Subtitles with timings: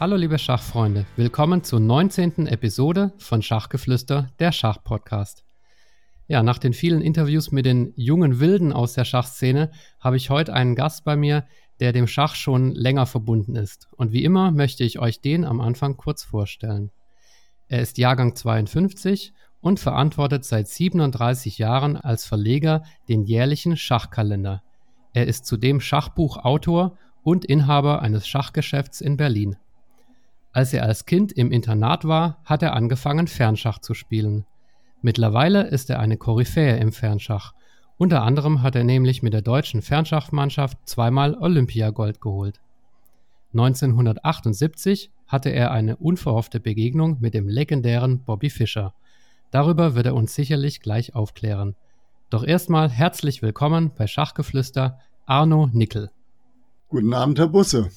[0.00, 2.48] Hallo liebe Schachfreunde, willkommen zur 19.
[2.48, 5.44] Episode von Schachgeflüster, der Schachpodcast.
[6.26, 10.52] Ja, nach den vielen Interviews mit den jungen Wilden aus der Schachszene habe ich heute
[10.52, 11.46] einen Gast bei mir,
[11.78, 13.86] der dem Schach schon länger verbunden ist.
[13.96, 16.90] Und wie immer möchte ich euch den am Anfang kurz vorstellen.
[17.68, 24.60] Er ist Jahrgang 52 und verantwortet seit 37 Jahren als Verleger den jährlichen Schachkalender.
[25.12, 29.56] Er ist zudem Schachbuchautor und Inhaber eines Schachgeschäfts in Berlin.
[30.54, 34.46] Als er als Kind im Internat war, hat er angefangen, Fernschach zu spielen.
[35.02, 37.54] Mittlerweile ist er eine Koryphäe im Fernschach.
[37.98, 42.60] Unter anderem hat er nämlich mit der deutschen Fernschachmannschaft zweimal Olympiagold geholt.
[43.52, 48.94] 1978 hatte er eine unverhoffte Begegnung mit dem legendären Bobby Fischer.
[49.50, 51.74] Darüber wird er uns sicherlich gleich aufklären.
[52.30, 56.12] Doch erstmal herzlich willkommen bei Schachgeflüster Arno Nickel.
[56.88, 57.90] Guten Abend, Herr Busse.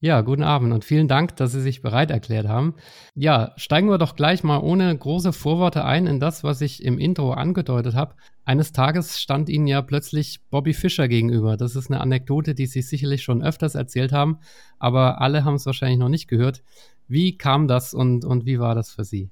[0.00, 2.74] Ja, guten Abend und vielen Dank, dass Sie sich bereit erklärt haben.
[3.14, 6.98] Ja, steigen wir doch gleich mal ohne große Vorworte ein in das, was ich im
[6.98, 8.14] Intro angedeutet habe.
[8.44, 11.56] Eines Tages stand Ihnen ja plötzlich Bobby Fischer gegenüber.
[11.56, 14.38] Das ist eine Anekdote, die Sie sicherlich schon öfters erzählt haben,
[14.78, 16.62] aber alle haben es wahrscheinlich noch nicht gehört.
[17.08, 19.30] Wie kam das und, und wie war das für Sie?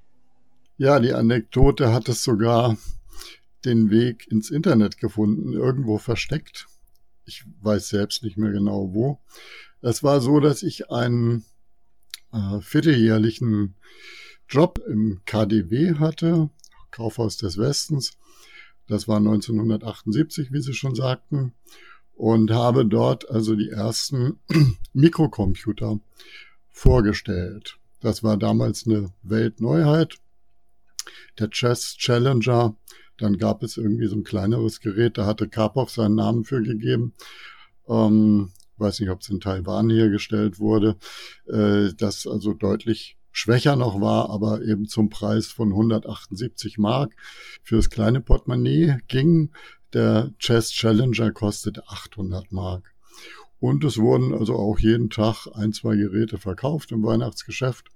[0.78, 2.78] Ja, die Anekdote hat es sogar
[3.66, 6.68] den Weg ins Internet gefunden, irgendwo versteckt.
[7.26, 9.18] Ich weiß selbst nicht mehr genau wo.
[9.84, 11.44] Es war so, dass ich einen
[12.32, 13.74] äh, vierteljährlichen
[14.48, 16.48] Job im KDW hatte,
[16.90, 18.16] Kaufhaus des Westens.
[18.86, 21.52] Das war 1978, wie Sie schon sagten,
[22.14, 24.38] und habe dort also die ersten
[24.94, 26.00] Mikrocomputer
[26.70, 27.76] vorgestellt.
[28.00, 30.16] Das war damals eine Weltneuheit.
[31.38, 32.74] Der Chess Challenger,
[33.18, 37.12] dann gab es irgendwie so ein kleineres Gerät, da hatte Karpov seinen Namen für gegeben.
[37.86, 40.96] Ähm, weiß nicht, ob es in Taiwan hergestellt wurde,
[41.46, 47.14] äh, das also deutlich schwächer noch war, aber eben zum Preis von 178 Mark
[47.62, 49.50] fürs kleine Portemonnaie ging.
[49.92, 52.94] Der Chess Challenger kostete 800 Mark.
[53.58, 57.88] Und es wurden also auch jeden Tag ein, zwei Geräte verkauft im Weihnachtsgeschäft.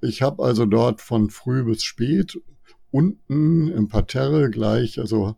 [0.00, 2.40] Ich habe also dort von früh bis spät
[2.90, 5.36] unten im Parterre gleich, also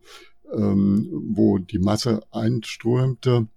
[0.52, 3.48] ähm, wo die Masse einströmte,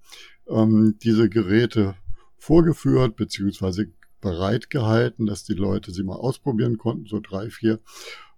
[0.48, 1.96] ähm, diese Geräte
[2.38, 3.88] vorgeführt beziehungsweise
[4.22, 7.80] bereitgehalten, dass die Leute sie mal ausprobieren konnten, so drei, vier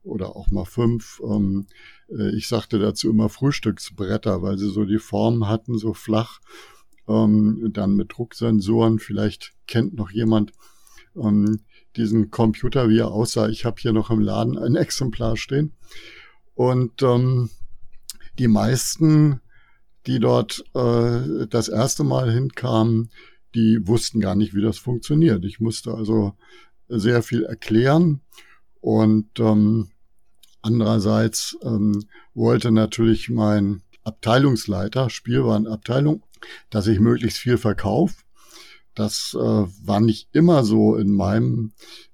[0.03, 1.21] oder auch mal fünf.
[1.23, 1.67] Ähm,
[2.09, 6.39] äh, ich sagte dazu immer Frühstücksbretter, weil sie so die Form hatten, so flach,
[7.07, 8.99] ähm, dann mit Drucksensoren.
[8.99, 10.53] Vielleicht kennt noch jemand
[11.15, 11.59] ähm,
[11.95, 13.49] diesen Computer, wie er aussah.
[13.49, 15.73] Ich habe hier noch im Laden ein Exemplar stehen.
[16.53, 17.49] Und ähm,
[18.39, 19.41] die meisten
[20.07, 23.09] die dort äh, das erste Mal hinkamen,
[23.55, 25.43] die wussten gar nicht, wie das funktioniert.
[25.45, 26.33] Ich musste also
[26.87, 28.21] sehr viel erklären
[28.79, 29.89] und ähm,
[30.61, 36.23] andererseits ähm, wollte natürlich mein Abteilungsleiter, Spielwarenabteilung,
[36.69, 38.15] dass ich möglichst viel verkaufe.
[38.95, 41.73] Das äh, war nicht immer so in meinem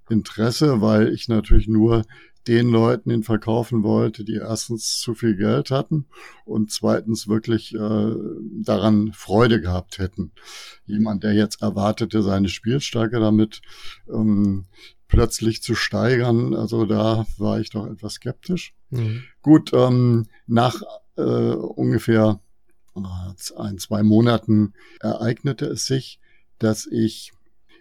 [0.10, 2.04] Interesse, weil ich natürlich nur
[2.48, 6.06] den Leuten ihn verkaufen wollte, die erstens zu viel Geld hatten
[6.46, 8.16] und zweitens wirklich äh,
[8.62, 10.32] daran Freude gehabt hätten.
[10.86, 13.62] Jemand, der jetzt erwartete, seine Spielstärke damit
[14.10, 14.66] ähm,
[15.08, 18.74] plötzlich zu steigern, also da war ich doch etwas skeptisch.
[18.90, 19.24] Mhm.
[19.42, 20.82] Gut, ähm, nach
[21.16, 22.40] äh, ungefähr
[22.96, 23.00] äh,
[23.58, 26.20] ein, zwei Monaten ereignete es sich,
[26.60, 27.32] dass ich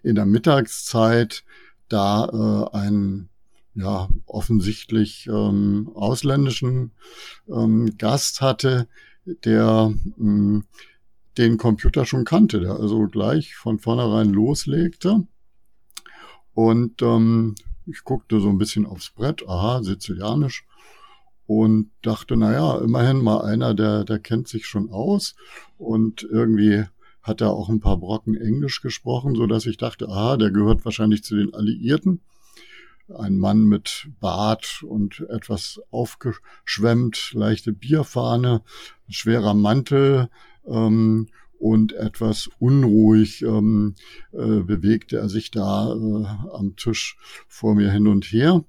[0.03, 1.45] in der Mittagszeit
[1.89, 3.29] da äh, einen
[3.75, 6.93] ja, offensichtlich ähm, ausländischen
[7.49, 8.89] ähm, Gast hatte,
[9.25, 10.65] der ähm,
[11.39, 15.27] den Computer schon kannte, der also gleich von vornherein loslegte.
[16.55, 17.55] Und ähm,
[17.87, 20.67] ich guckte so ein bisschen aufs Brett, aha, sizilianisch,
[21.47, 25.35] und dachte, na ja, immerhin mal einer, der, der kennt sich schon aus
[25.77, 26.85] und irgendwie
[27.23, 30.85] hat er auch ein paar Brocken Englisch gesprochen, so dass ich dachte, aha, der gehört
[30.85, 32.21] wahrscheinlich zu den Alliierten
[33.09, 38.63] ein Mann mit Bart und etwas aufgeschwemmt, leichte Bierfahne,
[39.09, 40.29] schwerer Mantel
[40.67, 41.29] ähm,
[41.59, 43.95] und etwas unruhig ähm,
[44.33, 46.27] äh, bewegte er sich da äh,
[46.57, 47.17] am Tisch
[47.49, 48.65] vor mir hin und her.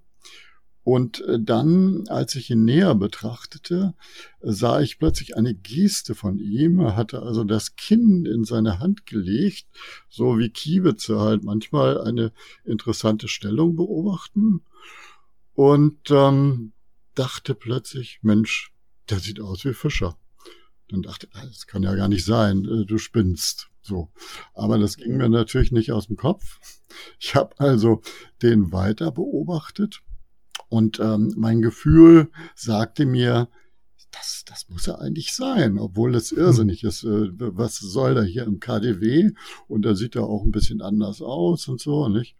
[0.83, 3.93] Und äh, dann, als ich ihn näher betrachtete,
[4.41, 6.79] sah ich plötzlich eine Geste von ihm.
[6.79, 9.65] Er hatte also das Kinn in seine Hand gelegt,
[10.09, 12.33] so wie Kiewitze halt manchmal eine
[12.65, 14.61] interessante Stellung beobachten.
[15.53, 16.73] Und ähm,
[17.15, 18.73] dachte plötzlich, Mensch,
[19.09, 20.17] der sieht aus wie Fischer.
[20.89, 23.69] Dann dachte ich, das kann ja gar nicht sein, äh, du spinnst.
[23.81, 24.11] So.
[24.53, 26.59] Aber das ging mir natürlich nicht aus dem Kopf.
[27.19, 28.01] Ich habe also
[28.41, 30.01] den weiter beobachtet
[30.73, 33.47] und ähm, mein Gefühl sagte mir,
[34.09, 37.03] das, das muss er eigentlich sein, obwohl es irrsinnig ist.
[37.03, 39.33] Äh, was soll da hier im KDW?
[39.67, 42.35] Und da sieht er auch ein bisschen anders aus und so, nicht?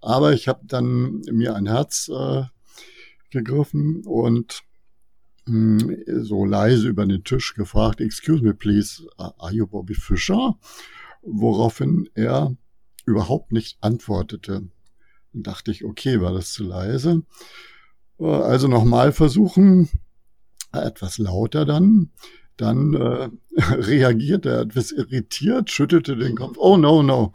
[0.00, 2.44] Aber ich habe dann mir ein Herz äh,
[3.30, 4.62] gegriffen und
[5.46, 10.56] mh, hm, so leise über den Tisch gefragt, excuse me please, are you Bobby Fischer?
[11.22, 12.56] Woraufhin er
[13.06, 14.68] überhaupt nicht antwortete.
[15.32, 17.24] Dann dachte ich, okay, war das zu leise?
[18.18, 19.88] Also nochmal versuchen,
[20.72, 22.10] etwas lauter dann.
[22.56, 23.28] Dann äh,
[23.72, 26.56] reagiert er etwas irritiert, schüttelte den Kopf.
[26.58, 27.32] Oh no, no.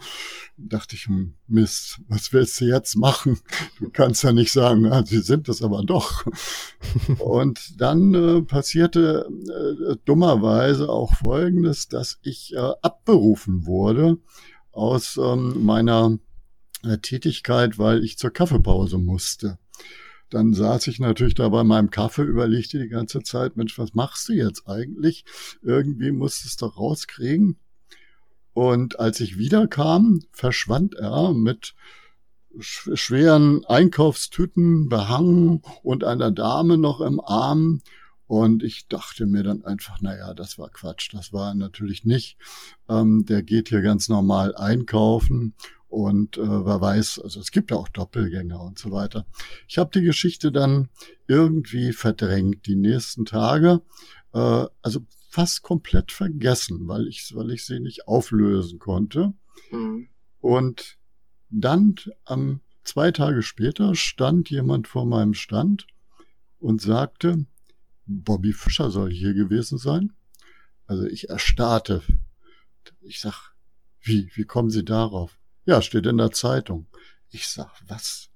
[0.58, 3.40] Dachte ich, hm, Mist, was willst du jetzt machen?
[3.80, 6.26] Du kannst ja nicht sagen, ah, sie sind es aber doch.
[7.20, 14.18] Und dann äh, passierte äh, dummerweise auch Folgendes, dass ich äh, abberufen wurde
[14.72, 16.18] aus ähm, meiner
[16.84, 19.58] äh, Tätigkeit, weil ich zur Kaffeepause musste.
[20.30, 24.28] Dann saß ich natürlich da bei meinem Kaffee, überlegte die ganze Zeit, Mensch, was machst
[24.30, 25.24] du jetzt eigentlich?
[25.62, 27.58] Irgendwie musst du es doch rauskriegen.
[28.54, 31.76] Und als ich wiederkam, verschwand er mit
[32.60, 37.82] schweren Einkaufstüten behangen und einer Dame noch im Arm.
[38.26, 41.14] Und ich dachte mir dann einfach, naja, das war Quatsch.
[41.14, 42.38] Das war natürlich nicht.
[42.90, 45.54] Ähm, der geht hier ganz normal einkaufen
[45.88, 49.26] und äh, wer weiß, also es gibt ja auch Doppelgänger und so weiter.
[49.68, 50.90] Ich habe die Geschichte dann
[51.28, 53.82] irgendwie verdrängt die nächsten Tage,
[54.34, 59.34] äh, also fast komplett vergessen, weil ich, weil ich sie nicht auflösen konnte.
[59.72, 60.10] Mhm.
[60.42, 60.98] Und
[61.50, 61.96] dann
[62.26, 65.88] am zwei Tage später stand jemand vor meinem Stand
[66.60, 67.46] und sagte,
[68.06, 70.14] Bobby Fischer soll hier gewesen sein.
[70.86, 72.02] Also ich erstarrte.
[73.02, 73.54] Ich sag,
[74.02, 75.37] wie, wie kommen Sie darauf?
[75.68, 76.88] Ja, steht in der Zeitung.
[77.30, 78.30] Ich sag, was?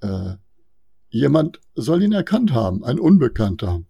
[0.00, 0.34] Äh,
[1.08, 3.84] jemand soll ihn erkannt haben, ein Unbekannter.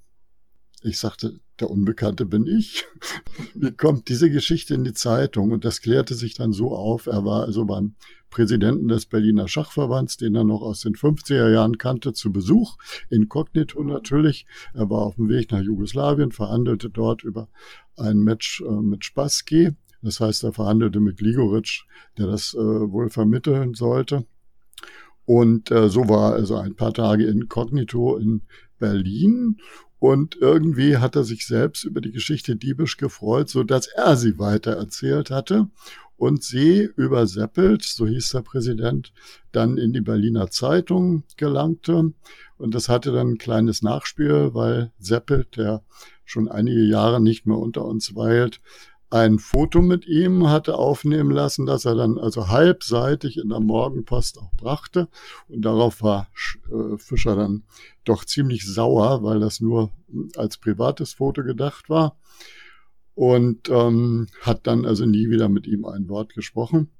[0.82, 2.84] Ich sagte, der Unbekannte bin ich.
[3.54, 5.52] Wie kommt diese Geschichte in die Zeitung?
[5.52, 7.06] Und das klärte sich dann so auf.
[7.06, 7.94] Er war also beim
[8.28, 12.76] Präsidenten des Berliner Schachverbands, den er noch aus den 50er Jahren kannte, zu Besuch.
[13.08, 14.44] Inkognito natürlich.
[14.74, 17.48] Er war auf dem Weg nach Jugoslawien, verhandelte dort über
[17.96, 19.74] ein Match äh, mit Spassky.
[20.04, 21.84] Das heißt, er verhandelte mit Gligoric,
[22.18, 24.26] der das äh, wohl vermitteln sollte.
[25.24, 28.42] Und äh, so war also ein paar Tage inkognito in
[28.78, 29.58] Berlin.
[29.98, 34.38] Und irgendwie hat er sich selbst über die Geschichte Diebisch gefreut, so dass er sie
[34.38, 35.68] weiter erzählt hatte
[36.16, 39.12] und sie überseppelt, so hieß der Präsident,
[39.52, 42.12] dann in die Berliner Zeitung gelangte.
[42.58, 45.82] Und das hatte dann ein kleines Nachspiel, weil Seppelt, der
[46.24, 48.60] schon einige Jahre nicht mehr unter uns weilt,
[49.10, 54.38] ein Foto mit ihm hatte aufnehmen lassen, das er dann also halbseitig in der Morgenpost
[54.38, 55.08] auch brachte.
[55.48, 56.28] Und darauf war
[56.70, 57.62] äh, Fischer dann
[58.04, 59.90] doch ziemlich sauer, weil das nur
[60.36, 62.16] als privates Foto gedacht war.
[63.14, 66.90] Und ähm, hat dann also nie wieder mit ihm ein Wort gesprochen.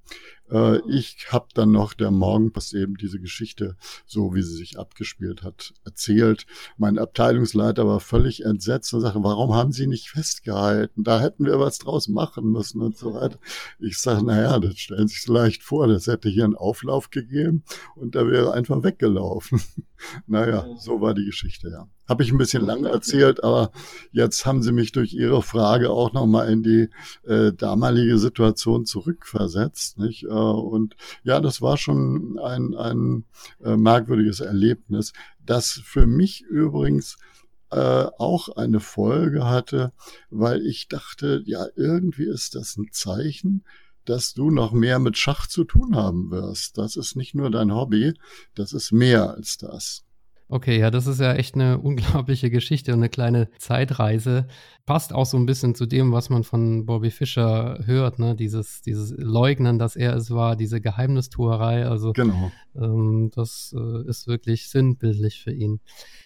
[0.50, 5.42] Äh, ich habe dann noch der Morgenpost eben diese Geschichte, so wie sie sich abgespielt
[5.42, 6.46] hat, erzählt.
[6.76, 11.04] Mein Abteilungsleiter war völlig entsetzt und sagte, warum haben Sie nicht festgehalten?
[11.04, 13.38] Da hätten wir was draus machen müssen und so weiter.
[13.78, 17.64] Ich sage, naja, das stellen Sie sich leicht vor, das hätte hier einen Auflauf gegeben
[17.96, 19.60] und da wäre einfach weggelaufen.
[20.26, 21.88] naja, so war die Geschichte, ja.
[22.06, 23.72] Habe ich ein bisschen lang erzählt, aber
[24.12, 26.90] jetzt haben Sie mich durch Ihre Frage auch nochmal in die
[27.26, 29.93] äh, damalige Situation zurückversetzt.
[29.96, 30.24] Nicht?
[30.24, 33.24] Äh, und ja, das war schon ein, ein
[33.62, 35.12] äh, merkwürdiges Erlebnis,
[35.44, 37.16] das für mich übrigens
[37.70, 39.92] äh, auch eine Folge hatte,
[40.30, 43.64] weil ich dachte, ja, irgendwie ist das ein Zeichen,
[44.04, 46.78] dass du noch mehr mit Schach zu tun haben wirst.
[46.78, 48.14] Das ist nicht nur dein Hobby,
[48.54, 50.03] das ist mehr als das.
[50.48, 54.46] Okay, ja, das ist ja echt eine unglaubliche Geschichte und eine kleine Zeitreise.
[54.84, 58.36] Passt auch so ein bisschen zu dem, was man von Bobby Fischer hört, ne?
[58.36, 61.86] Dieses, dieses Leugnen, dass er es war, diese Geheimnistuerei.
[61.86, 62.52] Also genau.
[62.76, 65.80] ähm, das äh, ist wirklich sinnbildlich für ihn.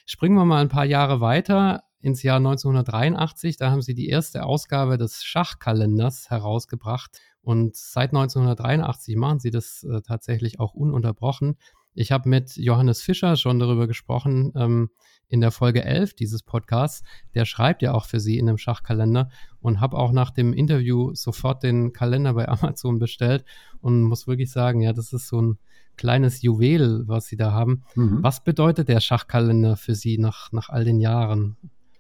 [0.05, 1.85] Springen wir mal ein paar Jahre weiter.
[2.01, 3.57] ins Jahr 1983.
[3.57, 7.21] Da haben sie die erste Ausgabe des Schachkalenders herausgebracht.
[7.41, 11.57] Und seit 1983 machen sie das äh, tatsächlich auch ununterbrochen.
[11.99, 14.91] Ich habe mit Johannes Fischer schon darüber gesprochen ähm,
[15.27, 17.03] in der Folge 11 dieses Podcasts.
[17.35, 21.13] Der schreibt ja auch für sie in einem Schachkalender und habe auch nach dem Interview
[21.15, 23.45] sofort den Kalender bei Amazon bestellt
[23.81, 25.59] und muss wirklich sagen, ja, das ist so ein
[25.97, 27.83] kleines Juwel, was sie da haben.
[27.97, 28.23] Mhm.
[28.23, 31.57] Was bedeutet der Schachkalender für Sie nach, nach all den Jahren?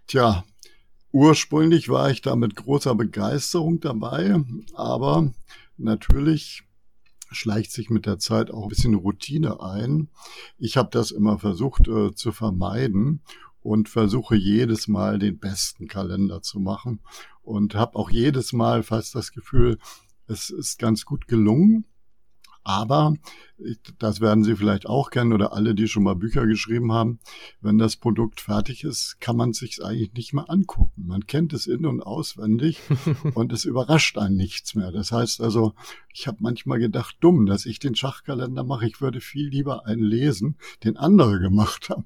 [0.06, 0.44] Tja,
[1.10, 4.36] ursprünglich war ich da mit großer Begeisterung dabei,
[4.74, 5.32] aber
[5.76, 6.67] natürlich
[7.30, 10.08] schleicht sich mit der Zeit auch ein bisschen Routine ein.
[10.58, 13.22] Ich habe das immer versucht äh, zu vermeiden
[13.60, 17.00] und versuche jedes Mal den besten Kalender zu machen
[17.42, 19.78] und habe auch jedes Mal fast das Gefühl,
[20.26, 21.84] es ist ganz gut gelungen.
[22.68, 23.14] Aber,
[23.98, 27.18] das werden Sie vielleicht auch kennen oder alle, die schon mal Bücher geschrieben haben,
[27.62, 31.06] wenn das Produkt fertig ist, kann man sich eigentlich nicht mehr angucken.
[31.06, 32.82] Man kennt es in- und auswendig
[33.34, 34.92] und es überrascht einen nichts mehr.
[34.92, 35.72] Das heißt also,
[36.12, 38.86] ich habe manchmal gedacht, dumm, dass ich den Schachkalender mache.
[38.86, 42.04] Ich würde viel lieber einen lesen, den andere gemacht haben.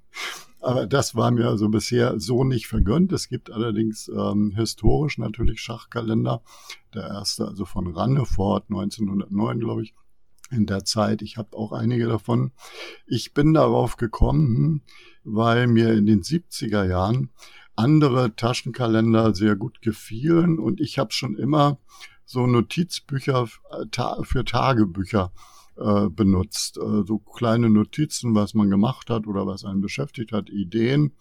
[0.61, 3.11] Aber das war mir also bisher so nicht vergönnt.
[3.11, 6.40] Es gibt allerdings ähm, historisch natürlich Schachkalender.
[6.95, 9.92] Der erste also von Rannefort 1909, glaube ich,
[10.53, 11.23] in der Zeit.
[11.23, 12.53] Ich habe auch einige davon.
[13.07, 14.83] Ich bin darauf gekommen,
[15.25, 17.31] weil mir in den 70er Jahren
[17.75, 21.79] andere Taschenkalender sehr gut gefielen und ich habe schon immer
[22.25, 25.33] so Notizbücher äh, für Tagebücher
[25.77, 26.77] äh, benutzt.
[26.77, 31.13] Äh, so kleine Notizen, was man gemacht hat oder was einen beschäftigt hat, Ideen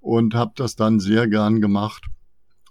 [0.00, 2.06] und habe das dann sehr gern gemacht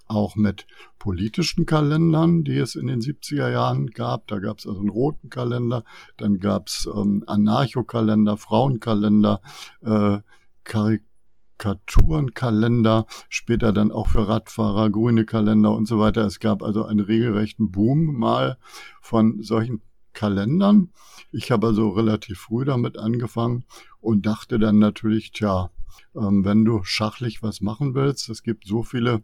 [0.10, 4.28] auch mit politischen Kalendern, die es in den 70er Jahren gab.
[4.28, 5.84] Da gab es also einen roten Kalender,
[6.18, 9.42] dann gab es ähm, Anarchokalender, Frauenkalender,
[9.82, 10.18] äh,
[10.64, 16.26] Karikaturenkalender, später dann auch für Radfahrer, grüne Kalender und so weiter.
[16.26, 18.58] Es gab also einen regelrechten Boom mal
[19.02, 20.90] von solchen Kalendern.
[21.32, 23.66] Ich habe also relativ früh damit angefangen
[24.02, 25.70] und dachte dann natürlich, tja,
[26.16, 29.24] ähm, wenn du schachlich was machen willst, es gibt so viele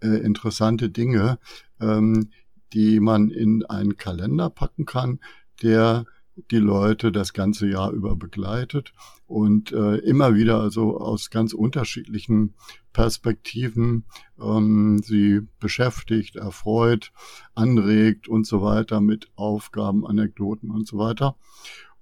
[0.00, 1.38] äh, interessante Dinge,
[1.80, 2.30] ähm,
[2.72, 5.20] die man in einen Kalender packen kann,
[5.62, 6.04] der
[6.50, 8.92] die Leute das ganze Jahr über begleitet
[9.26, 12.54] und äh, immer wieder also aus ganz unterschiedlichen
[12.92, 14.04] Perspektiven
[14.40, 17.12] ähm, sie beschäftigt, erfreut,
[17.54, 21.36] anregt und so weiter mit Aufgaben, Anekdoten und so weiter.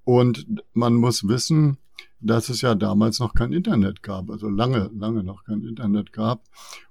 [0.04, 1.78] Und man muss wissen,
[2.20, 6.44] dass es ja damals noch kein Internet gab, also lange, lange noch kein Internet gab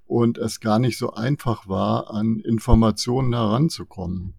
[0.06, 4.34] und es gar nicht so einfach war, an Informationen heranzukommen.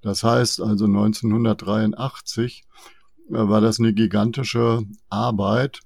[0.00, 2.64] Das heißt also 1983
[3.30, 5.80] äh, war das eine gigantische Arbeit,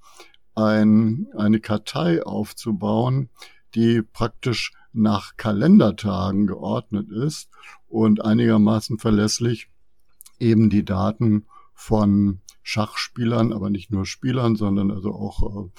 [0.54, 3.30] ein, eine Kartei aufzubauen,
[3.74, 7.50] die praktisch nach Kalendertagen geordnet ist
[7.88, 9.68] und einigermaßen verlässlich
[10.38, 15.70] eben die Daten von Schachspielern, aber nicht nur Spielern, sondern also auch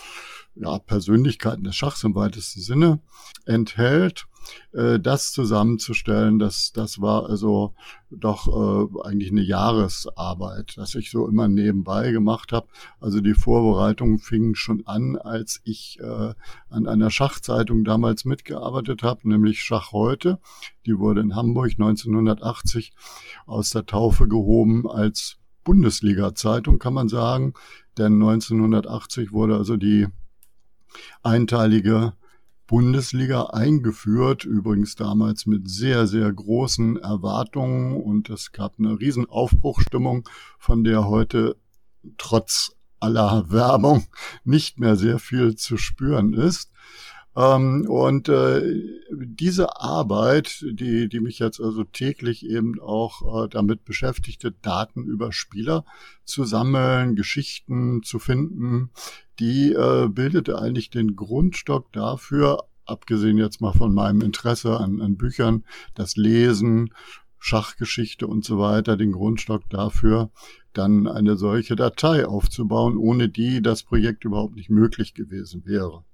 [0.56, 3.00] äh, ja, Persönlichkeiten des Schachs im weitesten Sinne
[3.46, 4.28] enthält.
[4.72, 7.74] Äh, das zusammenzustellen, das, das war also
[8.12, 12.68] doch äh, eigentlich eine Jahresarbeit, dass ich so immer nebenbei gemacht habe.
[13.00, 16.00] Also die Vorbereitungen fingen schon an, als ich
[16.70, 20.40] an einer Schachzeitung damals mitgearbeitet habe, nämlich Schach heute.
[20.86, 22.94] Die wurde in Hamburg 1980
[23.48, 27.54] aus der Taufe gehoben als Bundesliga-Zeitung, kann man sagen.
[27.98, 30.08] Denn 1980 wurde also die
[31.24, 32.14] einteilige
[32.68, 40.28] Bundesliga eingeführt, übrigens damals mit sehr, sehr großen Erwartungen und es gab eine riesen Aufbruchstimmung,
[40.58, 41.58] von der heute
[42.18, 44.06] trotz aller Werbung
[44.44, 46.72] nicht mehr sehr viel zu spüren ist.
[47.36, 48.62] Ähm, und äh,
[49.12, 55.32] diese Arbeit, die, die mich jetzt also täglich eben auch äh, damit beschäftigte, Daten über
[55.34, 55.86] Spieler
[56.24, 58.92] zu sammeln, Geschichten zu finden,
[59.40, 65.18] die äh, bildete eigentlich den Grundstock dafür, abgesehen jetzt mal von meinem Interesse an, an
[65.18, 66.94] Büchern, das Lesen,
[67.38, 70.32] Schachgeschichte und so weiter, den Grundstock dafür,
[70.74, 76.06] dann eine solche Datei aufzubauen, ohne die das Projekt überhaupt nicht möglich gewesen wäre.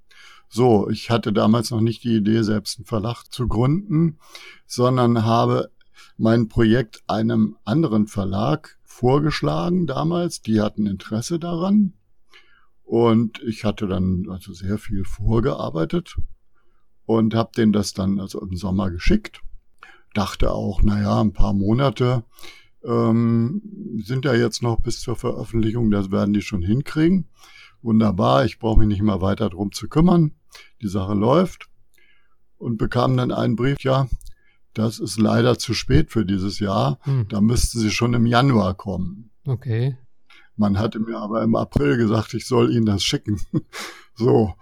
[0.53, 4.20] So, ich hatte damals noch nicht die Idee, selbst einen Verlag zu gründen,
[4.67, 5.72] sondern habe
[6.17, 10.41] mein Projekt einem anderen Verlag vorgeschlagen damals.
[10.41, 11.93] Die hatten Interesse daran.
[12.84, 16.17] Und ich hatte dann also sehr viel vorgearbeitet
[17.05, 19.39] und habe denen das dann also im Sommer geschickt.
[20.13, 22.25] Dachte auch, naja, ein paar Monate
[22.84, 23.62] ähm,
[24.03, 27.29] sind ja jetzt noch bis zur Veröffentlichung, das werden die schon hinkriegen.
[27.81, 30.34] Wunderbar, ich brauche mich nicht mehr weiter drum zu kümmern.
[30.81, 31.67] Die Sache läuft
[32.58, 34.08] und bekam dann einen Brief, ja,
[34.74, 37.00] das ist leider zu spät für dieses Jahr.
[37.01, 37.27] Hm.
[37.27, 39.31] Da müssten Sie schon im Januar kommen.
[39.46, 39.98] Okay.
[40.55, 43.41] Man hatte mir aber im April gesagt, ich soll Ihnen das schicken.
[44.15, 44.53] so.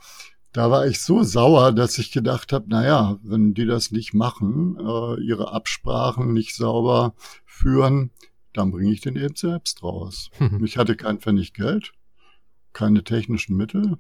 [0.52, 4.78] Da war ich so sauer, dass ich gedacht habe, naja, wenn die das nicht machen,
[4.80, 7.14] äh, ihre Absprachen nicht sauber
[7.46, 8.10] führen,
[8.54, 10.32] dann bringe ich den eben selbst raus.
[10.40, 10.64] Mhm.
[10.66, 11.92] Ich hatte kein Pfennig Geld,
[12.74, 14.00] keine technischen Mittel.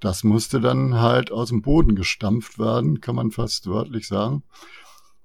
[0.00, 4.42] Das musste dann halt aus dem Boden gestampft werden, kann man fast wörtlich sagen.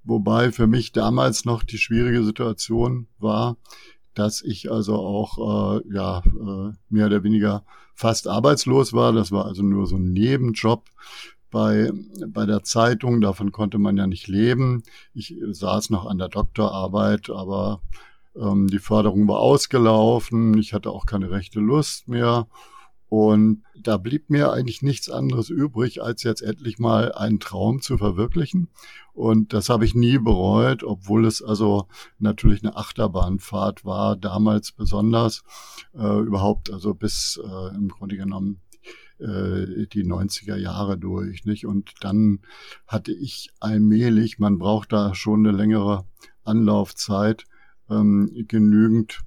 [0.04, 3.58] Wobei für mich damals noch die schwierige Situation war,
[4.14, 9.12] dass ich also auch äh, ja äh, mehr oder weniger fast arbeitslos war.
[9.14, 10.86] Das war also nur so ein Nebenjob
[11.52, 11.92] bei,
[12.28, 13.22] bei der Zeitung.
[13.22, 14.84] Davon konnte man ja nicht leben.
[15.14, 17.82] Ich saß noch an der Doktorarbeit, aber
[18.36, 20.58] ähm, die Förderung war ausgelaufen.
[20.58, 22.48] Ich hatte auch keine rechte Lust mehr.
[23.10, 27.98] Und da blieb mir eigentlich nichts anderes übrig, als jetzt endlich mal einen Traum zu
[27.98, 28.70] verwirklichen.
[29.14, 31.88] Und das habe ich nie bereut, obwohl es also
[32.20, 35.44] natürlich eine Achterbahnfahrt war, damals besonders,
[35.96, 38.62] äh, überhaupt also bis äh, im Grunde genommen
[39.20, 41.66] äh, die 90er Jahre durch, nicht?
[41.66, 42.40] Und dann
[42.88, 46.06] hatte ich allmählich, man braucht da schon eine längere
[46.44, 47.46] Anlaufzeit,
[47.90, 49.22] ähm, genügend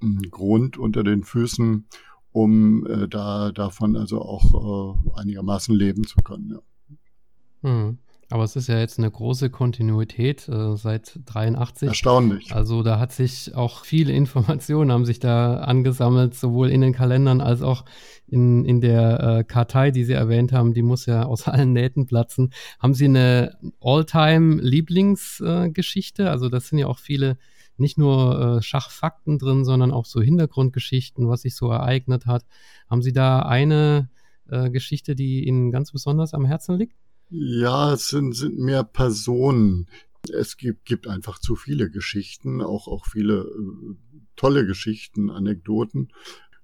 [0.00, 1.86] hm, Grund unter den Füßen,
[2.32, 6.50] um äh, da davon also auch äh, einigermaßen leben zu können.
[6.50, 7.68] Ja.
[7.68, 7.98] Hm.
[8.32, 11.88] Aber es ist ja jetzt eine große Kontinuität äh, seit 83.
[11.88, 12.54] Erstaunlich.
[12.54, 17.40] Also da hat sich auch viele Informationen haben sich da angesammelt, sowohl in den Kalendern
[17.40, 17.84] als auch
[18.28, 20.74] in, in der äh, Kartei, die Sie erwähnt haben.
[20.74, 22.52] Die muss ja aus allen Nähten platzen.
[22.78, 26.22] Haben Sie eine All-Time-Lieblingsgeschichte?
[26.22, 27.36] Äh, also das sind ja auch viele
[27.80, 32.44] nicht nur äh, Schachfakten drin, sondern auch so Hintergrundgeschichten, was sich so ereignet hat.
[32.88, 34.10] Haben Sie da eine
[34.48, 36.96] äh, Geschichte, die Ihnen ganz besonders am Herzen liegt?
[37.30, 39.88] Ja, es sind, sind mehr Personen.
[40.32, 43.94] Es gibt, gibt einfach zu viele Geschichten, auch, auch viele äh,
[44.36, 46.08] tolle Geschichten, Anekdoten.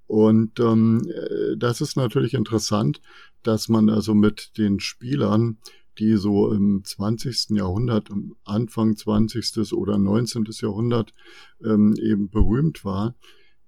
[0.07, 3.01] Und ähm, äh, das ist natürlich interessant,
[3.43, 5.59] dass man also mit den Spielern
[5.99, 7.51] die so im 20.
[7.51, 9.73] Jahrhundert, im Anfang 20.
[9.73, 10.47] oder 19.
[10.61, 11.13] Jahrhundert
[11.65, 13.15] ähm, eben berühmt war,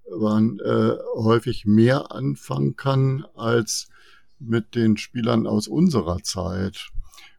[0.09, 3.89] waren äh, häufig mehr anfangen kann als
[4.39, 6.89] mit den Spielern aus unserer Zeit.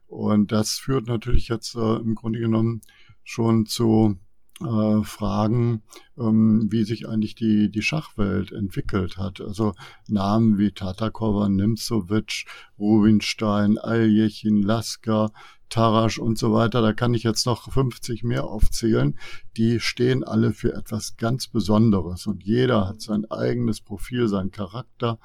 [0.07, 2.81] Und das führt natürlich jetzt äh, im Grunde genommen
[3.23, 4.17] schon zu
[4.61, 5.83] äh, Fragen,
[6.17, 9.41] ähm, wie sich eigentlich die, die Schachwelt entwickelt hat.
[9.41, 9.73] Also
[10.07, 12.45] Namen wie Tatakova, Nimzovic,
[12.79, 15.31] Rubinstein, Aljechin, Lasker,
[15.71, 19.17] Tarasch und so weiter, da kann ich jetzt noch 50 mehr aufzählen,
[19.55, 25.17] die stehen alle für etwas ganz Besonderes und jeder hat sein eigenes Profil, seinen Charakter,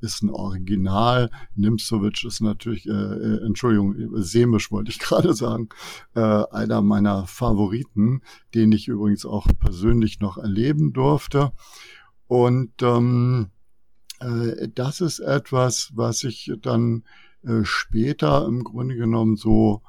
[0.00, 1.30] ist ein Original.
[1.54, 5.68] Nimzovic ist natürlich, äh, äh, Entschuldigung, Semisch wollte ich gerade sagen,
[6.14, 8.22] äh, einer meiner Favoriten,
[8.54, 11.52] den ich übrigens auch persönlich noch erleben durfte.
[12.26, 13.50] Und ähm,
[14.20, 17.04] äh, das ist etwas, was ich dann
[17.42, 19.82] äh, später im Grunde genommen so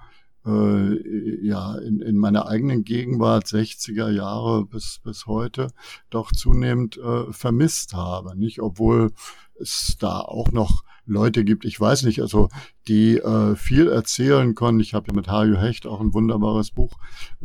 [0.45, 5.67] äh, ja in, in meiner eigenen Gegenwart 60er Jahre bis bis heute
[6.09, 9.11] doch zunehmend äh, vermisst habe, nicht obwohl
[9.59, 12.49] es da auch noch Leute gibt, ich weiß nicht, also
[12.87, 14.79] die äh, viel erzählen können.
[14.79, 16.93] Ich habe ja mit Hajo Hecht auch ein wunderbares Buch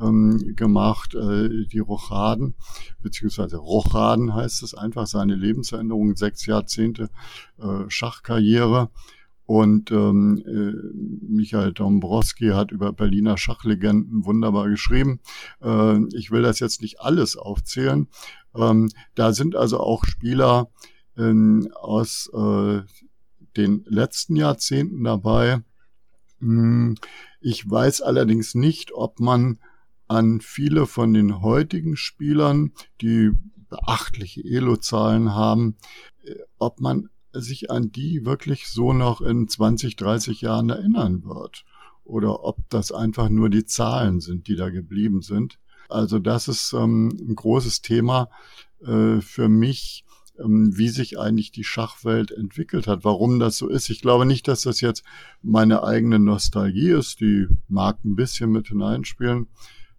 [0.00, 2.54] ähm, gemacht, äh, die Rochaden,
[3.02, 7.08] beziehungsweise Rochaden heißt es einfach, seine Lebensveränderung, sechs Jahrzehnte
[7.58, 8.90] äh, Schachkarriere.
[9.46, 10.72] Und ähm, äh,
[11.28, 15.20] Michael Dombrowski hat über Berliner Schachlegenden wunderbar geschrieben.
[15.62, 18.08] Äh, ich will das jetzt nicht alles aufzählen.
[18.56, 20.68] Ähm, da sind also auch Spieler,
[21.16, 22.82] ähm, aus äh,
[23.56, 25.62] den letzten Jahrzehnten dabei.
[26.40, 26.96] Hm,
[27.40, 29.58] ich weiß allerdings nicht, ob man
[30.08, 33.30] an viele von den heutigen Spielern, die
[33.68, 35.76] beachtliche Elo-Zahlen haben,
[36.24, 37.08] äh, ob man
[37.40, 41.64] sich an die wirklich so noch in 20, 30 Jahren erinnern wird.
[42.04, 45.58] Oder ob das einfach nur die Zahlen sind, die da geblieben sind.
[45.88, 48.28] Also das ist ähm, ein großes Thema
[48.84, 50.04] äh, für mich,
[50.38, 53.90] ähm, wie sich eigentlich die Schachwelt entwickelt hat, warum das so ist.
[53.90, 55.04] Ich glaube nicht, dass das jetzt
[55.42, 59.48] meine eigene Nostalgie ist, die mag ein bisschen mit hineinspielen,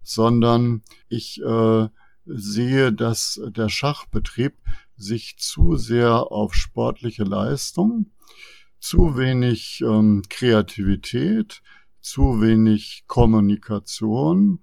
[0.02, 1.88] sondern ich äh,
[2.26, 4.54] sehe, dass der Schachbetrieb
[4.98, 8.10] sich zu sehr auf sportliche Leistung,
[8.80, 11.62] zu wenig ähm, Kreativität,
[12.00, 14.60] zu wenig Kommunikation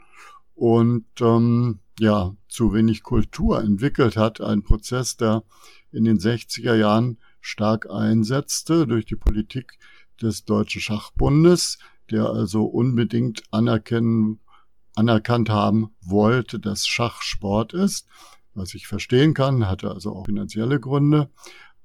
[0.53, 4.41] und ähm, ja, zu wenig Kultur entwickelt hat.
[4.41, 5.43] Ein Prozess, der
[5.91, 9.77] in den 60er Jahren stark einsetzte durch die Politik
[10.21, 11.77] des Deutschen Schachbundes,
[12.11, 14.39] der also unbedingt anerkennen,
[14.95, 18.07] anerkannt haben wollte, dass Schach Sport ist,
[18.55, 21.29] was ich verstehen kann, hatte also auch finanzielle Gründe.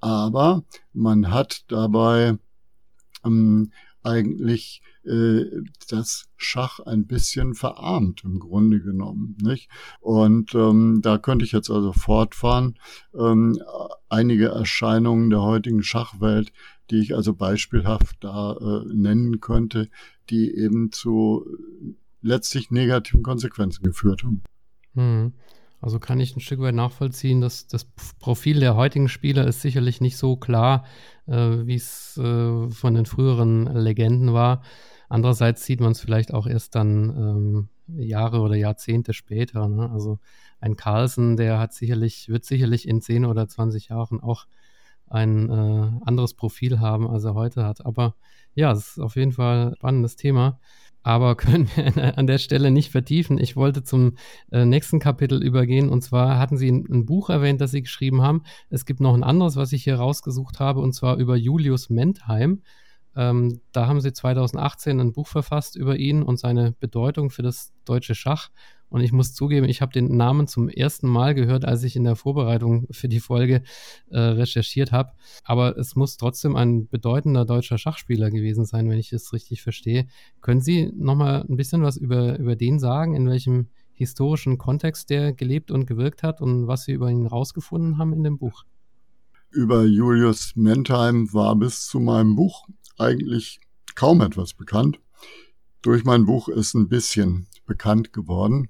[0.00, 2.38] Aber man hat dabei
[3.24, 5.44] ähm, eigentlich äh,
[5.88, 9.36] das Schach ein bisschen verarmt im Grunde genommen.
[9.42, 9.68] Nicht?
[10.00, 12.78] Und ähm, da könnte ich jetzt also fortfahren.
[13.14, 13.58] Ähm,
[14.08, 16.52] einige Erscheinungen der heutigen Schachwelt,
[16.90, 19.88] die ich also beispielhaft da äh, nennen könnte,
[20.30, 21.46] die eben zu
[22.22, 24.42] letztlich negativen Konsequenzen geführt haben.
[24.94, 25.32] Hm.
[25.80, 27.86] Also kann ich ein Stück weit nachvollziehen, dass das
[28.18, 30.84] Profil der heutigen Spieler ist sicherlich nicht so klar,
[31.26, 34.62] äh, wie es äh, von den früheren Legenden war.
[35.08, 39.68] Andererseits sieht man es vielleicht auch erst dann ähm, Jahre oder Jahrzehnte später.
[39.68, 39.90] Ne?
[39.90, 40.18] Also
[40.60, 44.46] ein Carlsen, der hat sicherlich, wird sicherlich in 10 oder 20 Jahren auch
[45.06, 47.84] ein äh, anderes Profil haben, als er heute hat.
[47.84, 48.14] Aber
[48.54, 50.60] ja, es ist auf jeden Fall ein spannendes Thema
[51.02, 53.38] aber können wir an der Stelle nicht vertiefen.
[53.38, 54.16] Ich wollte zum
[54.52, 58.22] äh, nächsten Kapitel übergehen und zwar hatten Sie ein, ein, Buch erwähnt, das Sie geschrieben
[58.22, 58.42] haben.
[58.68, 62.62] Es gibt noch ein anderes, was ich hier rausgesucht habe und zwar über Julius Mentheim.
[63.16, 67.72] Ähm, da haben Sie 2018 ein Buch verfasst über ihn und seine Bedeutung für das
[67.84, 68.50] deutsche Schach.
[68.90, 72.02] Und ich muss zugeben, ich habe den Namen zum ersten Mal gehört, als ich in
[72.02, 73.62] der Vorbereitung für die Folge
[74.10, 75.12] äh, recherchiert habe.
[75.44, 80.08] Aber es muss trotzdem ein bedeutender deutscher Schachspieler gewesen sein, wenn ich es richtig verstehe.
[80.40, 85.08] Können Sie noch mal ein bisschen was über, über den sagen, in welchem historischen Kontext
[85.10, 88.64] der gelebt und gewirkt hat und was Sie über ihn rausgefunden haben in dem Buch?
[89.52, 92.66] Über Julius Mentheim war bis zu meinem Buch
[93.00, 93.60] eigentlich
[93.94, 95.00] kaum etwas bekannt.
[95.82, 98.68] Durch mein Buch ist ein bisschen bekannt geworden.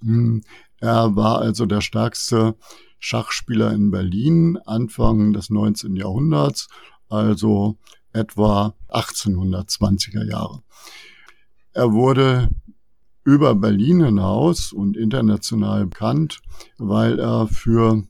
[0.00, 0.42] Hm,
[0.78, 2.56] er war also der stärkste
[2.98, 5.96] Schachspieler in Berlin Anfang des 19.
[5.96, 6.68] Jahrhunderts,
[7.08, 7.78] also
[8.12, 10.62] etwa 1820er Jahre.
[11.72, 12.50] Er wurde
[13.24, 16.40] über Berlin hinaus und international bekannt,
[16.78, 18.02] weil er für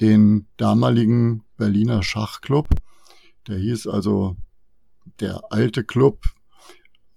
[0.00, 2.68] den damaligen Berliner Schachclub,
[3.48, 4.36] der hieß also
[5.20, 6.24] der alte Club,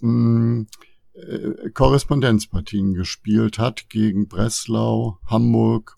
[0.02, 0.68] hm,
[1.14, 5.98] äh, Korrespondenzpartien gespielt hat gegen Breslau, Hamburg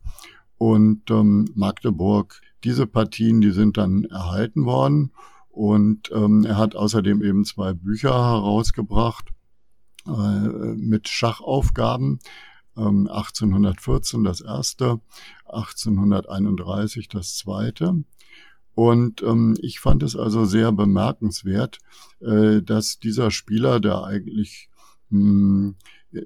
[0.57, 2.41] und ähm, Magdeburg.
[2.63, 5.11] Diese Partien, die sind dann erhalten worden
[5.49, 9.29] und ähm, er hat außerdem eben zwei Bücher herausgebracht
[10.07, 10.11] äh,
[10.75, 12.19] mit Schachaufgaben.
[12.77, 14.99] Ähm, 1814 das erste,
[15.45, 18.03] 1831 das zweite.
[18.75, 21.79] Und ähm, ich fand es also sehr bemerkenswert,
[22.19, 24.69] äh, dass dieser Spieler, der eigentlich
[25.09, 25.75] hm,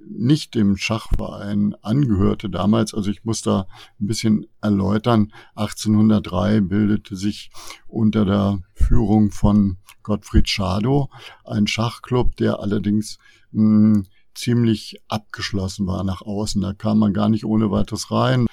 [0.08, 2.94] nicht dem Schachverein angehörte damals.
[2.94, 3.68] Also ich muss da
[4.00, 5.32] ein bisschen erläutern.
[5.56, 7.52] 1803 bildete sich
[7.88, 11.10] unter der Führung von Gottfried Schadow
[11.44, 13.18] ein Schachclub, der allerdings
[13.52, 16.62] mh, hm, ziemlich abgeschlossen war nach außen.
[16.62, 18.48] Da kam man gar nicht ohne weiteres rein.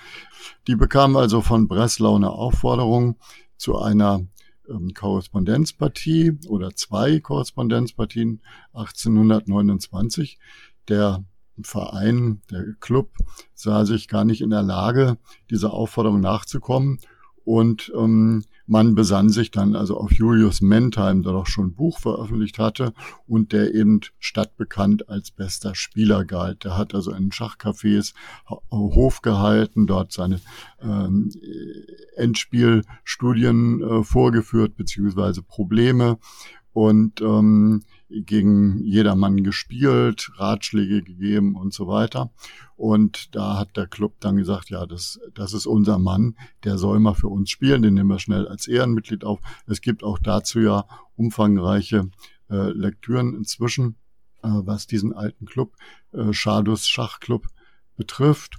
[0.67, 3.17] Die bekamen also von Breslau eine Aufforderung
[3.57, 4.27] zu einer
[4.69, 8.42] ähm, Korrespondenzpartie oder zwei Korrespondenzpartien
[8.73, 10.38] 1829.
[10.88, 11.25] Der
[11.62, 13.16] Verein, der Club
[13.55, 15.19] sah sich gar nicht in der Lage,
[15.51, 16.99] dieser Aufforderung nachzukommen
[17.47, 22.01] und ähm, man besann sich dann also auf Julius Mentheim, der doch schon ein Buch
[22.01, 22.93] veröffentlicht hatte
[23.29, 26.65] und der eben stadtbekannt als bester Spieler galt.
[26.65, 28.15] Der hat also in Schachcafés
[28.73, 30.41] Hof gehalten, dort seine
[30.83, 31.31] ähm,
[32.17, 36.19] Endspielstudien äh, vorgeführt, beziehungsweise Probleme
[36.73, 42.31] und ähm, gegen jedermann gespielt, Ratschläge gegeben und so weiter.
[42.77, 47.01] Und da hat der Club dann gesagt, ja, das, das ist unser Mann, der soll
[47.01, 49.40] mal für uns spielen, den nehmen wir schnell als Ehrenmitglied auf.
[49.66, 52.11] Es gibt auch dazu ja umfangreiche
[52.51, 53.97] äh, Lektüren inzwischen,
[54.42, 55.75] äh, was diesen alten Club,
[56.12, 57.47] äh, Schadus Schachclub,
[57.97, 58.59] betrifft.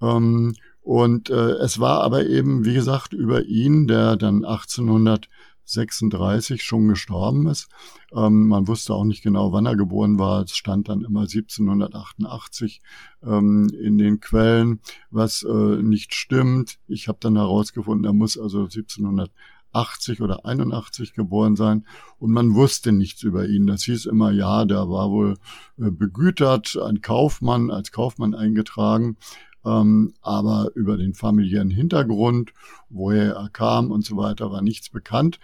[0.00, 5.28] Ähm, und äh, es war aber eben, wie gesagt, über ihn, der dann 1800
[5.68, 7.68] 36 schon gestorben ist.
[8.12, 10.42] Ähm, man wusste auch nicht genau, wann er geboren war.
[10.42, 12.80] Es stand dann immer 1788
[13.22, 16.78] ähm, in den Quellen, was äh, nicht stimmt.
[16.86, 21.84] Ich habe dann herausgefunden, er muss also 1780 oder 81 geboren sein
[22.18, 23.66] und man wusste nichts über ihn.
[23.66, 25.34] Das hieß immer, ja, der war wohl
[25.78, 29.16] äh, begütert, ein Kaufmann, als Kaufmann eingetragen,
[29.64, 32.52] ähm, aber über den familiären Hintergrund,
[32.88, 35.38] woher er kam und so weiter, war nichts bekannt.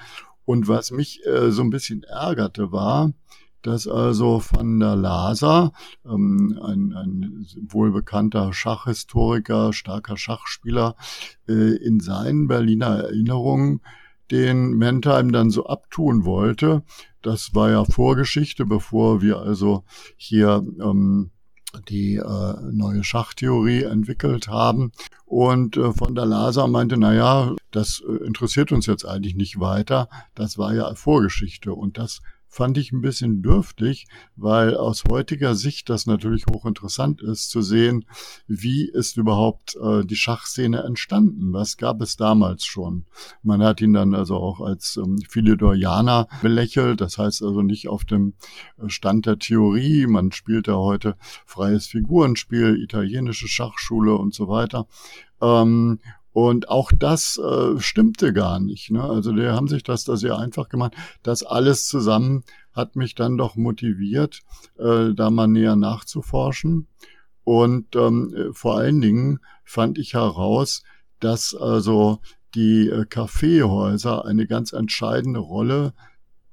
[0.44, 3.12] Und was mich äh, so ein bisschen ärgerte, war,
[3.62, 5.72] dass also Van der Laser,
[6.04, 10.96] ähm, ein, ein wohlbekannter Schachhistoriker, starker Schachspieler,
[11.48, 13.80] äh, in seinen Berliner Erinnerungen
[14.30, 16.82] den Mentheim dann so abtun wollte.
[17.22, 19.84] Das war ja Vorgeschichte, bevor wir also
[20.16, 21.30] hier ähm,
[21.88, 24.92] die äh, neue Schachtheorie entwickelt haben.
[25.26, 29.60] Und äh, von der Laser meinte, na ja, das äh, interessiert uns jetzt eigentlich nicht
[29.60, 30.08] weiter.
[30.34, 31.72] Das war ja Vorgeschichte.
[31.72, 32.20] Und das
[32.54, 38.04] fand ich ein bisschen dürftig, weil aus heutiger Sicht das natürlich hochinteressant ist zu sehen,
[38.46, 41.52] wie ist überhaupt äh, die Schachszene entstanden?
[41.52, 43.06] Was gab es damals schon?
[43.42, 48.04] Man hat ihn dann also auch als ähm, Philidorianer belächelt, das heißt also nicht auf
[48.04, 48.34] dem
[48.78, 50.06] äh, Stand der Theorie.
[50.06, 54.86] Man spielt da heute freies Figurenspiel, italienische Schachschule und so weiter.
[55.42, 55.98] Ähm,
[56.34, 58.90] und auch das äh, stimmte gar nicht.
[58.90, 59.02] Ne?
[59.02, 60.92] Also die haben sich das da sehr einfach gemacht.
[61.22, 62.42] Das alles zusammen
[62.72, 64.40] hat mich dann doch motiviert,
[64.76, 66.88] äh, da mal näher nachzuforschen.
[67.44, 70.82] Und ähm, vor allen Dingen fand ich heraus,
[71.20, 72.18] dass also
[72.56, 75.94] die äh, Kaffeehäuser eine ganz entscheidende Rolle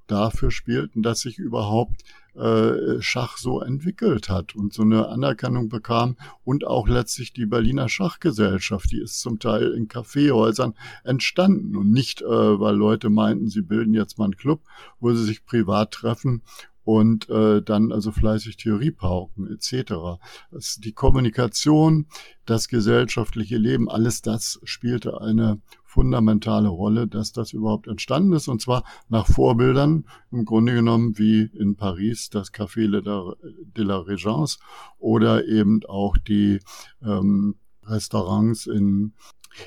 [0.05, 2.03] dafür spielten, dass sich überhaupt
[2.35, 7.89] äh, Schach so entwickelt hat und so eine Anerkennung bekam und auch letztlich die Berliner
[7.89, 13.61] Schachgesellschaft, die ist zum Teil in Kaffeehäusern entstanden und nicht, äh, weil Leute meinten, sie
[13.61, 14.61] bilden jetzt mal einen Club,
[14.99, 16.43] wo sie sich privat treffen
[16.83, 20.19] und äh, dann also fleißig Theorie pauken etc.
[20.51, 22.07] Das, die Kommunikation,
[22.45, 28.61] das gesellschaftliche Leben, alles das spielte eine fundamentale Rolle, dass das überhaupt entstanden ist und
[28.61, 34.59] zwar nach Vorbildern im Grunde genommen wie in Paris das Café de la Régence
[34.99, 36.59] oder eben auch die
[37.03, 39.13] ähm, Restaurants in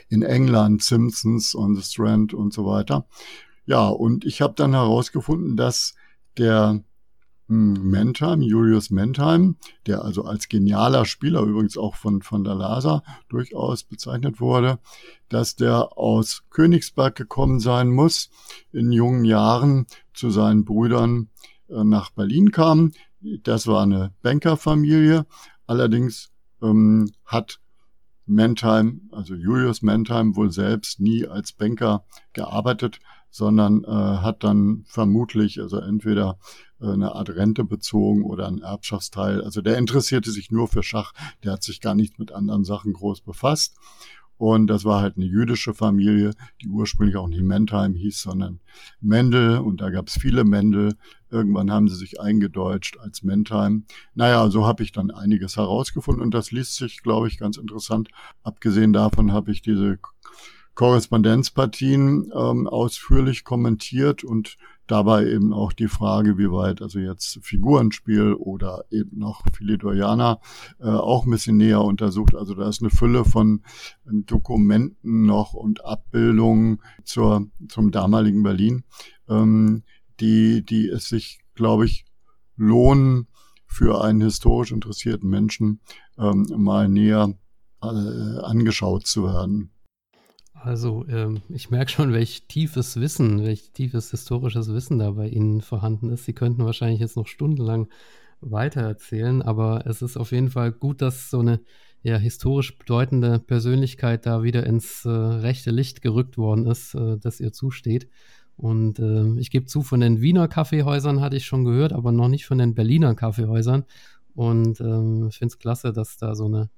[0.09, 3.07] in England, Simpsons on the Strand und so weiter.
[3.67, 5.95] Ja, und ich habe dann herausgefunden, dass
[6.39, 6.83] der
[7.47, 13.85] Mentheim, Julius Mentheim, der also als genialer Spieler übrigens auch von, von der Lasa durchaus
[13.85, 14.79] bezeichnet wurde,
[15.29, 18.31] dass der aus Königsberg gekommen sein muss,
[18.73, 21.29] in jungen Jahren zu seinen Brüdern
[21.69, 22.93] äh, nach Berlin kam.
[23.43, 25.27] Das war eine Bankerfamilie.
[25.67, 26.31] Allerdings
[26.63, 27.61] ähm, hat
[28.27, 35.61] Mentheim, also Julius Mentheim, wohl selbst nie als Banker gearbeitet, sondern äh, hat dann vermutlich,
[35.61, 36.39] also entweder
[36.93, 39.43] eine Art Rente bezogen oder ein Erbschaftsteil.
[39.43, 42.93] Also der interessierte sich nur für Schach, der hat sich gar nicht mit anderen Sachen
[42.93, 43.77] groß befasst.
[44.37, 48.61] Und das war halt eine jüdische Familie, die ursprünglich auch nicht Mentheim hieß, sondern
[49.01, 49.59] Mendel.
[49.59, 50.97] Und da gab es viele Mendel.
[51.31, 53.85] Irgendwann haben sie sich eingedeutscht als Mentheim.
[54.15, 56.23] Naja, so habe ich dann einiges herausgefunden.
[56.23, 58.09] Und das liest sich, glaube ich, ganz interessant.
[58.43, 59.99] Abgesehen davon habe ich diese
[60.75, 68.35] Korrespondenzpartien ähm, ausführlich kommentiert und dabei eben auch die Frage, wie weit also jetzt Figurenspiel
[68.35, 70.41] oder eben noch Philidorianer
[70.79, 72.35] äh, auch ein bisschen näher untersucht.
[72.35, 73.63] Also da ist eine Fülle von
[74.05, 78.85] Dokumenten noch und Abbildungen zur, zum damaligen Berlin,
[79.29, 79.85] ähm,
[80.21, 82.05] die, die es sich, glaube ich,
[82.57, 83.29] lohnen
[83.67, 85.81] für einen historisch interessierten Menschen
[86.19, 87.35] ähm, mal näher
[87.83, 89.74] äh, angeschaut zu werden.
[90.65, 95.61] Also ähm, ich merke schon, welch tiefes Wissen, welch tiefes historisches Wissen da bei Ihnen
[95.61, 96.25] vorhanden ist.
[96.25, 97.87] Sie könnten wahrscheinlich jetzt noch stundenlang
[98.41, 101.61] weitererzählen, aber es ist auf jeden Fall gut, dass so eine
[102.03, 107.41] ja, historisch bedeutende Persönlichkeit da wieder ins äh, rechte Licht gerückt worden ist, äh, das
[107.41, 108.09] ihr zusteht.
[108.57, 112.29] Und äh, ich gebe zu, von den Wiener Kaffeehäusern hatte ich schon gehört, aber noch
[112.29, 113.85] nicht von den Berliner Kaffeehäusern.
[114.35, 116.71] Und ähm, ich finde es klasse, dass da so eine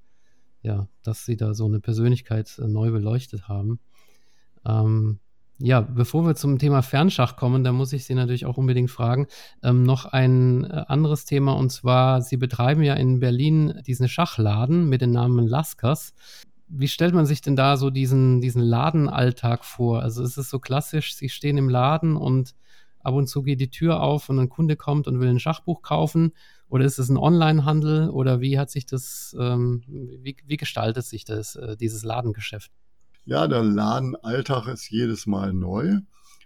[0.66, 3.78] ja, dass sie da so eine Persönlichkeit äh, neu beleuchtet haben.
[4.66, 5.20] Ähm,
[5.58, 9.26] ja, bevor wir zum Thema Fernschach kommen, da muss ich Sie natürlich auch unbedingt fragen,
[9.62, 14.88] ähm, noch ein äh, anderes Thema und zwar, Sie betreiben ja in Berlin diesen Schachladen
[14.88, 16.12] mit dem Namen Laskers.
[16.68, 20.02] Wie stellt man sich denn da so diesen, diesen Ladenalltag vor?
[20.02, 22.54] Also ist es so klassisch, Sie stehen im Laden und
[23.02, 25.80] ab und zu geht die Tür auf und ein Kunde kommt und will ein Schachbuch
[25.80, 26.32] kaufen
[26.68, 31.24] oder ist es ein Online-Handel oder wie hat sich das, ähm, wie, wie, gestaltet sich
[31.24, 32.72] das, äh, dieses Ladengeschäft?
[33.24, 36.00] Ja, der Ladenalltag ist jedes Mal neu.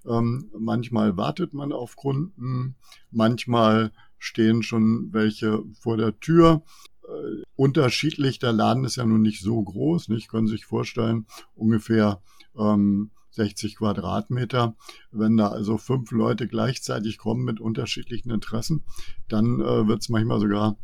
[0.06, 2.76] Ähm, manchmal wartet man auf Kunden,
[3.10, 6.62] manchmal stehen schon welche vor der Tür.
[7.02, 10.28] Äh, unterschiedlich, der Laden ist ja nun nicht so groß, nicht?
[10.28, 12.22] Können Sie sich vorstellen, ungefähr
[12.56, 14.76] ähm, 60 Quadratmeter.
[15.10, 18.84] Wenn da also fünf Leute gleichzeitig kommen mit unterschiedlichen Interessen,
[19.28, 20.76] dann äh, wird es manchmal sogar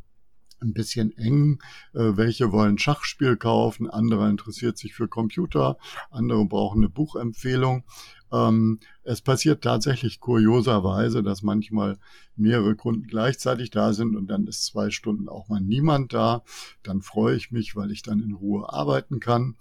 [0.60, 1.58] ein bisschen eng.
[1.92, 5.78] Äh, welche wollen Schachspiel kaufen, andere interessiert sich für Computer,
[6.10, 7.84] andere brauchen eine Buchempfehlung.
[8.32, 11.98] Ähm, es passiert tatsächlich kurioserweise, dass manchmal
[12.34, 16.42] mehrere Kunden gleichzeitig da sind und dann ist zwei Stunden auch mal niemand da.
[16.82, 19.56] Dann freue ich mich, weil ich dann in Ruhe arbeiten kann.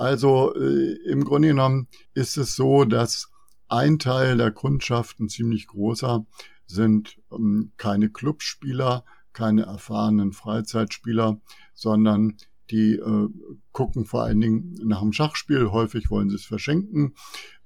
[0.00, 3.30] Also äh, im Grunde genommen ist es so, dass
[3.68, 6.24] ein Teil der Kundschaft, ein ziemlich großer,
[6.64, 11.38] sind ähm, keine Clubspieler, keine erfahrenen Freizeitspieler,
[11.74, 12.38] sondern
[12.70, 13.28] die äh,
[13.72, 15.70] gucken vor allen Dingen nach dem Schachspiel.
[15.70, 17.12] Häufig wollen sie es verschenken.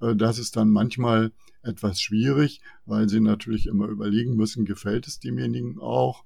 [0.00, 1.30] Äh, das ist dann manchmal
[1.62, 6.24] etwas schwierig, weil sie natürlich immer überlegen müssen, gefällt es demjenigen auch.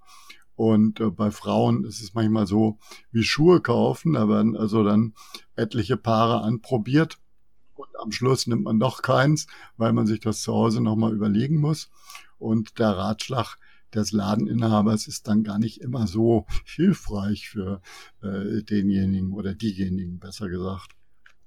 [0.58, 2.80] Und äh, bei Frauen ist es manchmal so
[3.12, 4.14] wie Schuhe kaufen.
[4.14, 5.14] Da werden also dann
[5.54, 7.18] etliche Paare anprobiert.
[7.76, 11.60] Und am Schluss nimmt man doch keins, weil man sich das zu Hause nochmal überlegen
[11.60, 11.90] muss.
[12.38, 13.56] Und der Ratschlag
[13.94, 17.80] des Ladeninhabers ist dann gar nicht immer so hilfreich für
[18.20, 20.90] äh, denjenigen oder diejenigen, besser gesagt.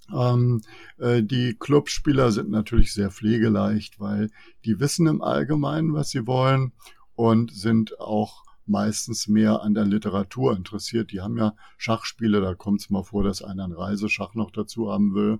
[0.10, 0.62] Ähm,
[1.00, 4.30] äh, die Clubspieler sind natürlich sehr pflegeleicht, weil
[4.64, 6.72] die wissen im Allgemeinen, was sie wollen
[7.16, 11.12] und sind auch meistens mehr an der Literatur interessiert.
[11.12, 14.92] Die haben ja Schachspiele, da kommt es mal vor, dass einer ein Reiseschach noch dazu
[14.92, 15.40] haben will.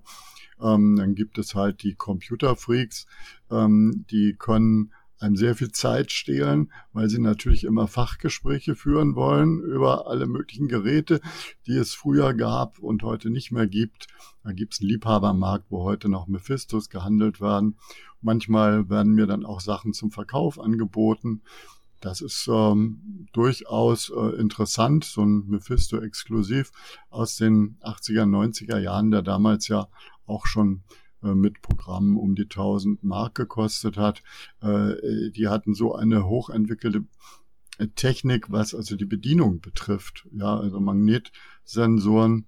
[0.60, 3.06] Ähm, dann gibt es halt die Computerfreaks,
[3.50, 4.92] ähm, die können
[5.22, 10.68] einem sehr viel Zeit stehlen, weil sie natürlich immer Fachgespräche führen wollen über alle möglichen
[10.68, 11.20] Geräte,
[11.66, 14.08] die es früher gab und heute nicht mehr gibt.
[14.42, 17.78] Da gibt es einen Liebhabermarkt, wo heute noch Mephistos gehandelt werden.
[18.20, 21.42] Manchmal werden mir dann auch Sachen zum Verkauf angeboten.
[22.02, 26.72] Das ist ähm, durchaus äh, interessant, so ein Mephisto-Exklusiv
[27.10, 29.88] aus den 80er, 90er Jahren, der damals ja
[30.26, 30.82] auch schon
[31.22, 34.24] äh, mit Programmen um die 1000 Mark gekostet hat.
[34.60, 37.04] Äh, die hatten so eine hochentwickelte
[37.78, 40.26] äh, Technik, was also die Bedienung betrifft.
[40.32, 42.46] Ja, also Magnetsensoren,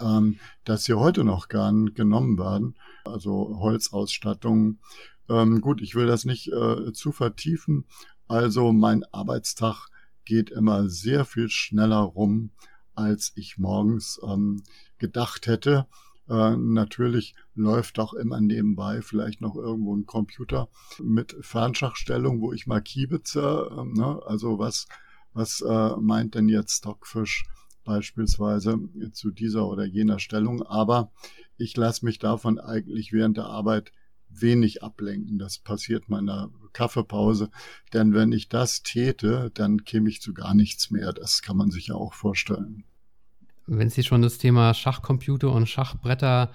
[0.00, 2.76] ähm, dass sie heute noch gern genommen werden.
[3.04, 4.80] Also Holzausstattung.
[5.28, 7.84] Ähm, gut, ich will das nicht äh, zu vertiefen.
[8.30, 9.88] Also mein Arbeitstag
[10.24, 12.52] geht immer sehr viel schneller rum,
[12.94, 14.62] als ich morgens ähm,
[14.98, 15.88] gedacht hätte.
[16.28, 20.68] Äh, natürlich läuft auch immer nebenbei vielleicht noch irgendwo ein Computer
[21.02, 23.68] mit Fernschachstellung, wo ich mal kiebitze.
[23.68, 24.20] Äh, ne?
[24.24, 24.86] Also was,
[25.32, 27.42] was äh, meint denn jetzt Stockfish
[27.82, 28.78] beispielsweise
[29.10, 30.62] zu dieser oder jener Stellung?
[30.62, 31.10] Aber
[31.56, 33.90] ich lasse mich davon eigentlich während der Arbeit
[34.30, 35.38] wenig ablenken.
[35.38, 37.50] Das passiert meiner Kaffeepause.
[37.92, 41.12] Denn wenn ich das täte, dann käme ich zu gar nichts mehr.
[41.12, 42.84] Das kann man sich ja auch vorstellen.
[43.66, 46.50] Wenn Sie schon das Thema Schachcomputer und Schachbretter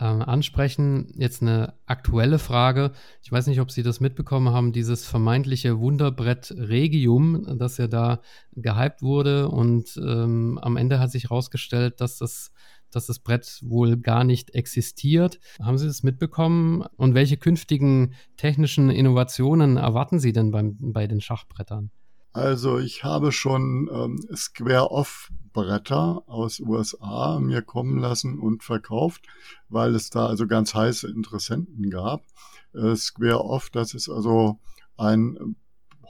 [0.00, 2.92] äh, ansprechen, jetzt eine aktuelle Frage.
[3.22, 8.20] Ich weiß nicht, ob Sie das mitbekommen haben, dieses vermeintliche Wunderbrett Regium, das ja da
[8.52, 12.50] gehypt wurde und ähm, am Ende hat sich herausgestellt, dass das,
[12.90, 15.40] dass das Brett wohl gar nicht existiert.
[15.60, 16.84] Haben Sie das mitbekommen?
[16.96, 21.90] Und welche künftigen technischen Innovationen erwarten Sie denn beim, bei den Schachbrettern?
[22.32, 29.26] Also ich habe schon ähm, Square-Off Bretter aus USA mir kommen lassen und verkauft,
[29.68, 32.22] weil es da also ganz heiße Interessenten gab.
[32.72, 34.60] Äh, Square Off, das ist also
[34.96, 35.56] ein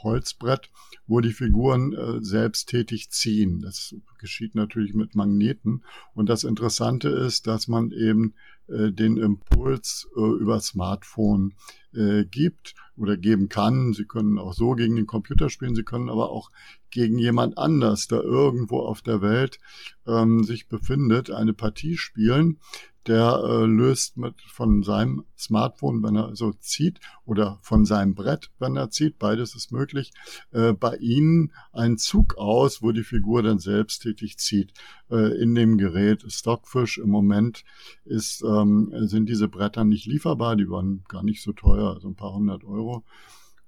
[0.02, 0.70] Holzbrett,
[1.06, 3.60] wo die Figuren äh, selbsttätig ziehen.
[3.60, 5.84] Das geschieht natürlich mit Magneten.
[6.14, 8.34] Und das Interessante ist, dass man eben
[8.68, 11.54] äh, den Impuls äh, über Smartphone
[11.92, 13.92] äh, gibt oder geben kann.
[13.92, 16.50] Sie können auch so gegen den Computer spielen, Sie können aber auch
[16.90, 19.58] gegen jemand anders, der irgendwo auf der Welt
[20.06, 22.58] ähm, sich befindet, eine Partie spielen
[23.06, 28.50] der äh, löst mit von seinem Smartphone, wenn er so zieht, oder von seinem Brett,
[28.58, 30.12] wenn er zieht, beides ist möglich,
[30.52, 34.74] äh, bei Ihnen einen Zug aus, wo die Figur dann selbsttätig zieht.
[35.10, 37.64] Äh, in dem Gerät Stockfish im Moment
[38.04, 42.16] ist, ähm, sind diese Bretter nicht lieferbar, die waren gar nicht so teuer, also ein
[42.16, 43.04] paar hundert Euro.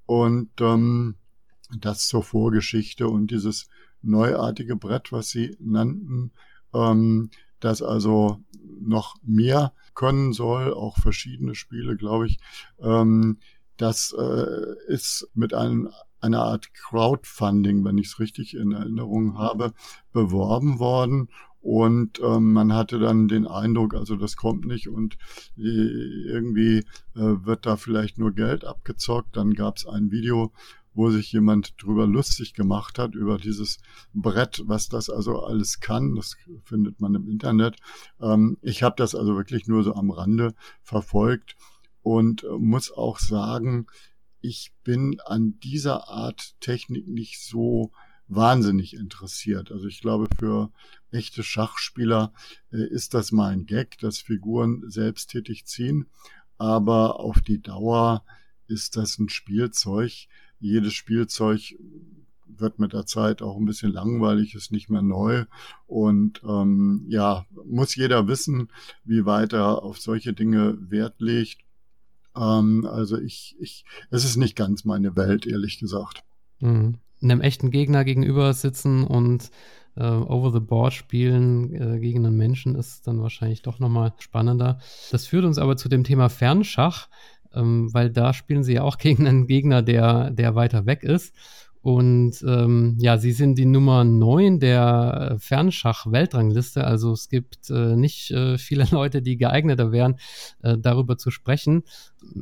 [0.05, 1.17] Und ähm,
[1.79, 3.69] das zur Vorgeschichte und dieses
[4.03, 6.33] neuartige Brett, was Sie nannten,
[6.75, 7.31] ähm,
[7.65, 8.39] das also
[8.81, 12.39] noch mehr können soll, auch verschiedene Spiele, glaube ich.
[12.81, 13.39] Ähm,
[13.77, 19.73] das äh, ist mit einem einer Art Crowdfunding, wenn ich es richtig in Erinnerung habe,
[20.13, 21.29] beworben worden.
[21.61, 25.17] Und ähm, man hatte dann den Eindruck, also das kommt nicht und
[25.57, 26.79] äh, irgendwie
[27.15, 29.37] äh, wird da vielleicht nur Geld abgezockt.
[29.37, 30.53] Dann gab es ein Video
[30.95, 33.79] wo sich jemand drüber lustig gemacht hat, über dieses
[34.13, 36.15] Brett, was das also alles kann.
[36.15, 37.77] Das findet man im Internet.
[38.21, 41.57] Ähm, ich habe das also wirklich nur so am Rande verfolgt
[42.03, 43.87] und muss auch sagen,
[44.41, 47.93] ich bin an dieser Art Technik nicht so
[48.27, 49.71] wahnsinnig interessiert.
[49.71, 50.73] Also ich glaube, für
[51.11, 52.33] echte Schachspieler
[52.73, 56.07] äh, ist das mal ein Gag, dass Figuren selbsttätig ziehen.
[56.59, 58.25] Aber auf die Dauer
[58.67, 60.29] ist das ein Spielzeug,
[60.63, 61.75] jedes Spielzeug
[62.47, 65.45] wird mit der Zeit auch ein bisschen langweilig, ist nicht mehr neu.
[65.87, 68.71] Und ähm, ja, muss jeder wissen,
[69.05, 71.59] wie weit er auf solche Dinge Wert legt.
[72.37, 76.23] Ähm, also ich, ich, es ist nicht ganz meine Welt, ehrlich gesagt.
[76.61, 76.99] Mhm.
[77.21, 79.51] Einem echten Gegner gegenüber sitzen und
[79.97, 84.81] äh, over the board spielen äh, gegen einen Menschen ist dann wahrscheinlich doch nochmal spannender.
[85.11, 87.09] Das führt uns aber zu dem Thema Fernschach,
[87.55, 91.35] ähm, weil da spielen sie ja auch gegen einen Gegner, der, der weiter weg ist.
[91.83, 96.85] Und ähm, ja, sie sind die Nummer 9 der Fernschach-Weltrangliste.
[96.85, 100.15] Also es gibt äh, nicht äh, viele Leute, die geeigneter wären,
[100.63, 101.83] äh, darüber zu sprechen.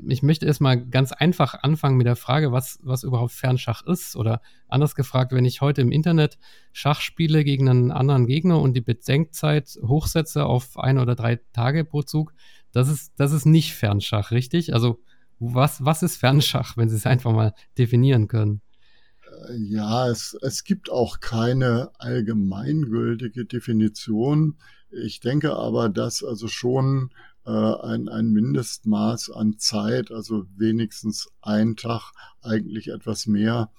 [0.06, 4.14] Ich möchte erstmal ganz einfach anfangen mit der Frage, was, was überhaupt Fernschach ist.
[4.14, 6.36] Oder anders gefragt, wenn ich heute im Internet
[6.72, 11.86] Schach spiele gegen einen anderen Gegner und die Bedenkzeit hochsetze auf ein oder drei Tage
[11.86, 12.34] pro Zug,
[12.72, 14.74] das ist, das ist nicht Fernschach, richtig?
[14.74, 15.00] Also
[15.38, 18.60] was, was ist Fernschach, wenn Sie es einfach mal definieren können?
[19.56, 24.58] Ja, es, es gibt auch keine allgemeingültige Definition.
[24.90, 27.10] Ich denke aber, dass also schon
[27.46, 32.12] äh, ein, ein Mindestmaß an Zeit, also wenigstens ein Tag,
[32.42, 33.70] eigentlich etwas mehr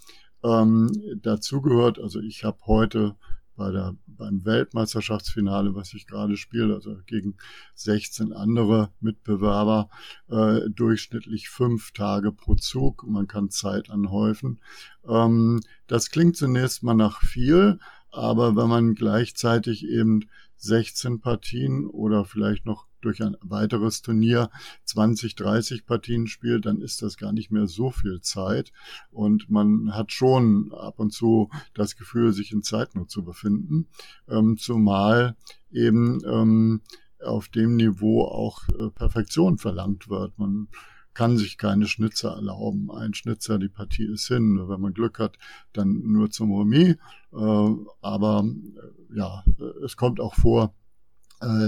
[0.43, 1.99] ähm, dazugehört.
[1.99, 3.15] Also ich habe heute
[3.55, 7.35] bei der, beim Weltmeisterschaftsfinale, was ich gerade spiele, also gegen
[7.75, 9.89] 16 andere Mitbewerber,
[10.29, 13.05] äh, durchschnittlich fünf Tage pro Zug.
[13.07, 14.59] Man kann Zeit anhäufen.
[15.07, 17.79] Ähm, das klingt zunächst mal nach viel,
[18.11, 24.49] aber wenn man gleichzeitig eben 16 Partien oder vielleicht noch durch ein weiteres Turnier
[24.85, 28.71] 20, 30 Partien spielt, dann ist das gar nicht mehr so viel Zeit.
[29.11, 33.87] Und man hat schon ab und zu das Gefühl, sich in Zeitnot zu befinden.
[34.27, 35.35] Ähm, zumal
[35.71, 36.81] eben ähm,
[37.23, 40.37] auf dem Niveau auch äh, Perfektion verlangt wird.
[40.37, 40.67] Man
[41.13, 42.89] kann sich keine Schnitzer erlauben.
[42.89, 44.67] Ein Schnitzer, die Partie ist hin.
[44.67, 45.37] Wenn man Glück hat,
[45.73, 46.95] dann nur zum Remis.
[47.33, 49.43] Äh, aber äh, ja,
[49.83, 50.73] es kommt auch vor,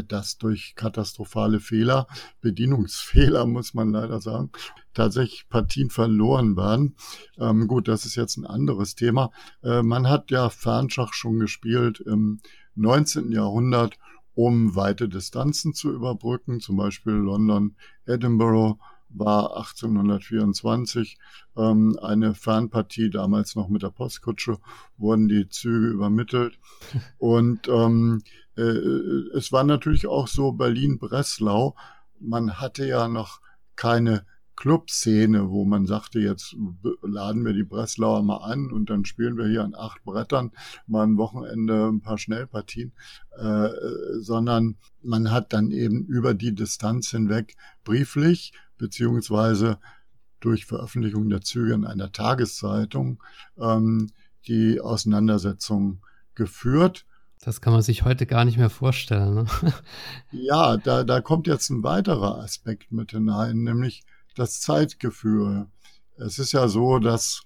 [0.08, 2.08] dass durch katastrophale Fehler,
[2.42, 4.52] Bedienungsfehler muss man leider sagen,
[4.94, 6.96] tatsächlich Partien verloren werden.
[7.38, 9.32] Ähm, gut, das ist jetzt ein anderes Thema.
[9.64, 12.40] Äh, man hat ja Fernschach schon gespielt im
[12.76, 13.32] 19.
[13.32, 13.98] Jahrhundert,
[14.36, 18.78] um weite Distanzen zu überbrücken, zum Beispiel London, Edinburgh
[19.10, 21.18] war 1824
[21.56, 24.58] ähm, eine Fernpartie, damals noch mit der Postkutsche,
[24.98, 26.58] wurden die Züge übermittelt.
[27.20, 28.24] Und ähm,
[28.58, 31.76] äh, es war natürlich auch so Berlin-Breslau.
[32.20, 33.42] Man hatte ja noch
[33.76, 34.26] keine
[34.56, 36.56] Clubszene, wo man sagte, jetzt
[37.02, 40.52] laden wir die Breslauer mal an und dann spielen wir hier an acht Brettern
[40.86, 42.94] mal ein Wochenende ein paar Schnellpartien,
[43.38, 43.70] äh,
[44.20, 49.80] sondern man hat dann eben über die Distanz hinweg brieflich beziehungsweise
[50.40, 53.24] durch Veröffentlichung der Züge in einer Tageszeitung
[53.58, 54.12] ähm,
[54.48, 56.02] die Auseinandersetzung
[56.36, 57.06] geführt.
[57.46, 59.34] Das kann man sich heute gar nicht mehr vorstellen.
[59.34, 59.46] Ne?
[60.32, 64.04] ja, da, da kommt jetzt ein weiterer Aspekt mit hinein, nämlich
[64.36, 65.68] das Zeitgefühl.
[66.16, 67.42] Es ist ja so, dass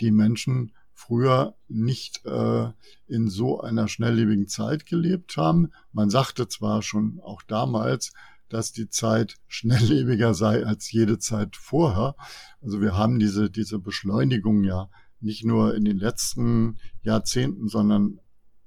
[0.00, 2.68] die Menschen früher nicht äh,
[3.06, 5.72] in so einer schnelllebigen Zeit gelebt haben.
[5.92, 8.12] Man sagte zwar schon auch damals,
[8.50, 12.14] dass die Zeit schnelllebiger sei als jede Zeit vorher.
[12.60, 18.20] Also wir haben diese, diese Beschleunigung ja nicht nur in den letzten Jahrzehnten, sondern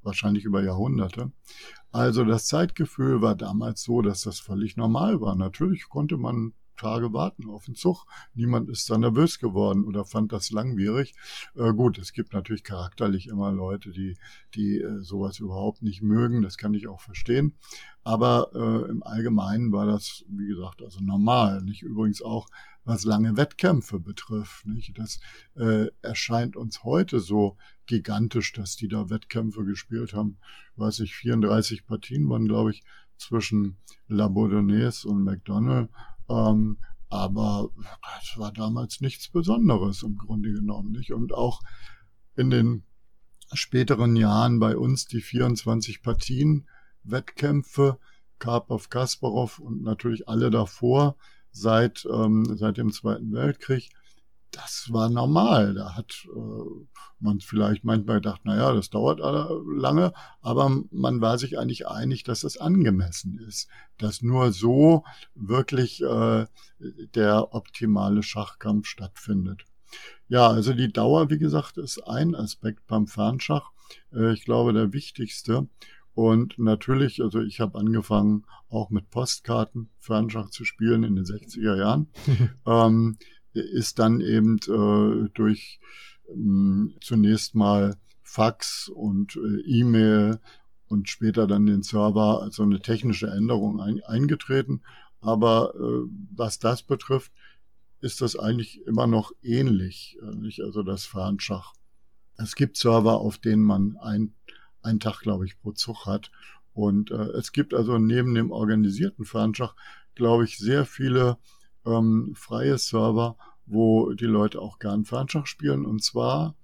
[0.06, 1.32] wahrscheinlich über Jahrhunderte.
[1.92, 5.36] Also das Zeitgefühl war damals so, dass das völlig normal war.
[5.36, 8.06] Natürlich konnte man Tage warten auf den Zug.
[8.34, 11.14] Niemand ist da nervös geworden oder fand das langwierig.
[11.56, 14.18] Äh, gut, es gibt natürlich charakterlich immer Leute, die,
[14.56, 16.42] die äh, sowas überhaupt nicht mögen.
[16.42, 17.54] Das kann ich auch verstehen.
[18.04, 21.62] Aber äh, im Allgemeinen war das, wie gesagt, also normal.
[21.62, 22.48] Nicht übrigens auch,
[22.86, 24.66] was lange Wettkämpfe betrifft.
[24.66, 24.98] Nicht?
[24.98, 25.20] Das
[25.56, 30.38] äh, erscheint uns heute so gigantisch, dass die da Wettkämpfe gespielt haben.
[30.76, 32.84] Weiß ich, 34 Partien waren, glaube ich,
[33.18, 35.90] zwischen La Bourdonnaise und McDonald
[36.30, 36.78] ähm,
[37.10, 37.70] aber
[38.16, 41.14] das war damals nichts Besonderes im Grunde genommen nicht.
[41.14, 41.62] Und auch
[42.36, 42.84] in den
[43.54, 46.68] späteren Jahren bei uns die 24 Partien,
[47.04, 48.00] Wettkämpfe,
[48.40, 51.16] Karpov, Kasparov und natürlich alle davor
[51.52, 53.90] seit, ähm, seit dem Zweiten Weltkrieg,
[54.54, 55.74] das war normal.
[55.74, 56.86] Da hat äh,
[57.20, 62.24] man vielleicht manchmal gedacht, na ja, das dauert lange, aber man war sich eigentlich einig,
[62.24, 65.04] dass es angemessen ist, dass nur so
[65.36, 66.46] wirklich äh,
[66.80, 69.66] der optimale Schachkampf stattfindet.
[70.28, 73.72] Ja, also die Dauer, wie gesagt, ist ein Aspekt beim Fernschach.
[74.14, 75.68] Äh, ich glaube, der wichtigste.
[76.16, 81.76] Und natürlich, also ich habe angefangen, auch mit Postkarten Fernschach zu spielen in den 60er
[81.76, 82.08] Jahren.
[82.66, 83.18] ähm,
[83.54, 85.80] ist dann eben äh, durch
[86.30, 90.40] ähm, zunächst mal Fax und äh, E-Mail
[90.88, 94.82] und später dann den Server also eine technische Änderung ein, eingetreten.
[95.22, 97.32] Aber äh, was das betrifft,
[98.02, 100.62] ist das eigentlich immer noch ähnlich, äh, nicht?
[100.62, 101.74] Also das Fernschach.
[102.38, 104.34] Es gibt Server, auf denen man ein,
[104.82, 106.32] einen Tag, glaube ich, pro Zug hat.
[106.74, 109.76] Und äh, es gibt also neben dem organisierten Fernschach,
[110.16, 111.38] glaube ich, sehr viele
[111.86, 115.86] ähm, freie Server, wo die Leute auch gern Fernschach spielen.
[115.86, 116.56] Und zwar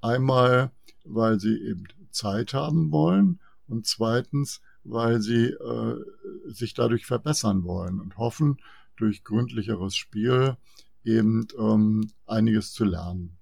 [0.00, 0.70] einmal,
[1.04, 5.96] weil sie eben Zeit haben wollen und zweitens, weil sie äh,
[6.46, 8.58] sich dadurch verbessern wollen und hoffen,
[8.96, 10.56] durch gründlicheres Spiel
[11.04, 13.37] eben ähm, einiges zu lernen.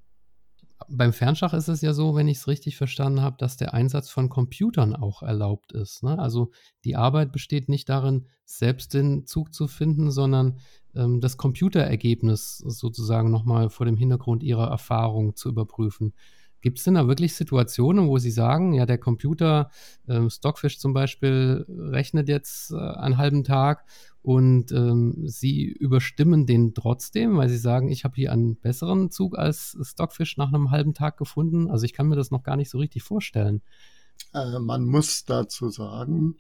[0.88, 4.10] Beim Fernschach ist es ja so, wenn ich es richtig verstanden habe, dass der Einsatz
[4.10, 6.02] von Computern auch erlaubt ist.
[6.02, 6.18] Ne?
[6.18, 6.50] Also
[6.84, 10.58] die Arbeit besteht nicht darin, selbst den Zug zu finden, sondern
[10.94, 16.12] ähm, das Computerergebnis sozusagen nochmal vor dem Hintergrund ihrer Erfahrung zu überprüfen.
[16.60, 19.70] Gibt es denn da wirklich Situationen, wo Sie sagen, ja, der Computer,
[20.08, 23.84] äh, Stockfish zum Beispiel, rechnet jetzt äh, einen halben Tag
[24.26, 29.38] und ähm, Sie überstimmen den trotzdem, weil Sie sagen, ich habe hier einen besseren Zug
[29.38, 31.70] als Stockfish nach einem halben Tag gefunden?
[31.70, 33.62] Also ich kann mir das noch gar nicht so richtig vorstellen.
[34.34, 36.38] Äh, man muss dazu sagen,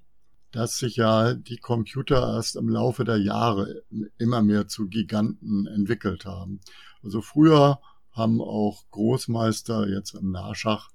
[0.50, 3.84] dass sich ja die Computer erst im Laufe der Jahre
[4.18, 6.58] immer mehr zu Giganten entwickelt haben.
[7.04, 7.78] Also früher
[8.10, 10.88] haben auch Großmeister jetzt im Nahschach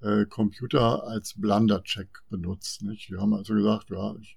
[0.00, 2.82] äh, Computer als Blunder-Check benutzt.
[2.82, 3.12] Nicht?
[3.12, 4.36] Wir haben also gesagt, ja, ich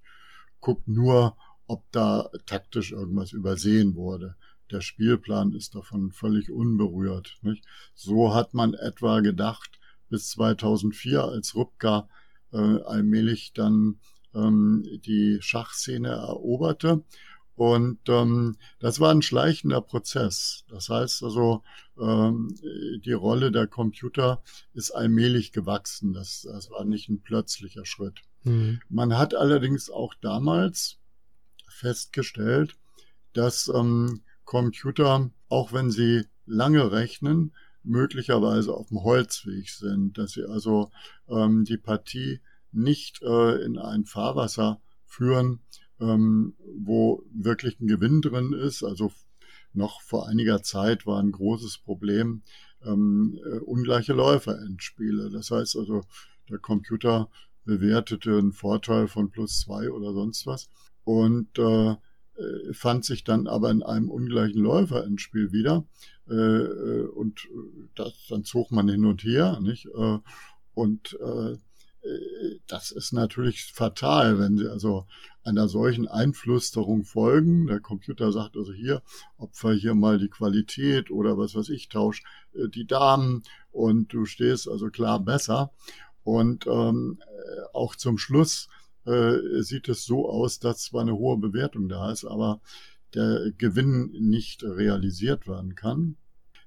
[0.60, 1.36] gucke nur,
[1.68, 4.36] ob da taktisch irgendwas übersehen wurde.
[4.72, 7.38] Der Spielplan ist davon völlig unberührt.
[7.41, 7.66] Nicht?
[7.93, 12.07] So hat man etwa gedacht bis 2004, als Rübka
[12.51, 13.99] äh, allmählich dann
[14.34, 17.03] ähm, die Schachszene eroberte
[17.55, 20.66] und ähm, das war ein schleichender Prozess.
[20.68, 21.63] Das heißt also,
[21.97, 22.53] ähm,
[23.05, 24.43] die Rolle der Computer
[24.74, 26.13] ist allmählich gewachsen.
[26.13, 28.20] Das, das war nicht ein plötzlicher Schritt.
[28.43, 28.82] Mhm.
[28.89, 30.97] Man hat allerdings auch damals
[31.76, 32.76] festgestellt,
[33.34, 37.53] dass ähm, Computer, auch wenn sie lange rechnen,
[37.84, 40.91] möglicherweise auf dem Holzweg sind, dass sie also
[41.28, 42.39] ähm, die Partie
[42.71, 45.59] nicht äh, in ein Fahrwasser führen,
[45.99, 48.84] ähm, wo wirklich ein Gewinn drin ist.
[48.84, 49.11] Also
[49.73, 52.43] noch vor einiger Zeit war ein großes Problem
[52.84, 55.30] ähm, äh, ungleiche Läuferendspiele.
[55.30, 56.03] Das heißt also,
[56.49, 57.30] der Computer
[57.65, 60.69] bewertete einen Vorteil von plus zwei oder sonst was
[61.06, 65.86] und äh, äh fand sich dann aber in einem ungleichen Läuferendspiel wieder
[66.30, 67.47] äh, äh und
[67.95, 69.86] das, dann zog man hin und her, nicht?
[69.86, 70.20] Äh,
[70.74, 71.56] und äh,
[72.68, 75.08] das ist natürlich fatal, wenn Sie also
[75.43, 77.68] einer solchen Einflüsterung folgen.
[77.68, 79.01] Der Computer sagt also hier,
[79.38, 84.26] opfer hier mal die Qualität oder was weiß ich, tausch äh, die Damen und du
[84.26, 85.72] stehst also klar besser.
[86.24, 88.68] Und ähm, äh, auch zum Schluss
[89.06, 92.62] äh, sieht es so aus, dass zwar eine hohe Bewertung da ist, aber
[93.14, 96.18] der Gewinn nicht realisiert werden kann.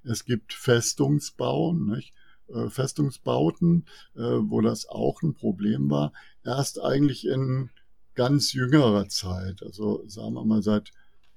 [0.02, 2.14] Es gibt Festungsbauen, nicht?
[2.48, 6.12] Äh, Festungsbauten, äh, wo das auch ein Problem war,
[6.44, 7.70] erst eigentlich in
[8.14, 10.92] ganz jüngerer Zeit, also sagen wir mal seit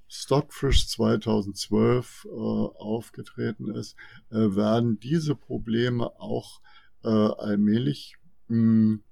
[0.07, 3.95] Stockfish 2012 äh, aufgetreten ist,
[4.29, 6.59] werden diese Probleme auch
[7.03, 8.15] äh, allmählich
[8.47, 9.03] hm,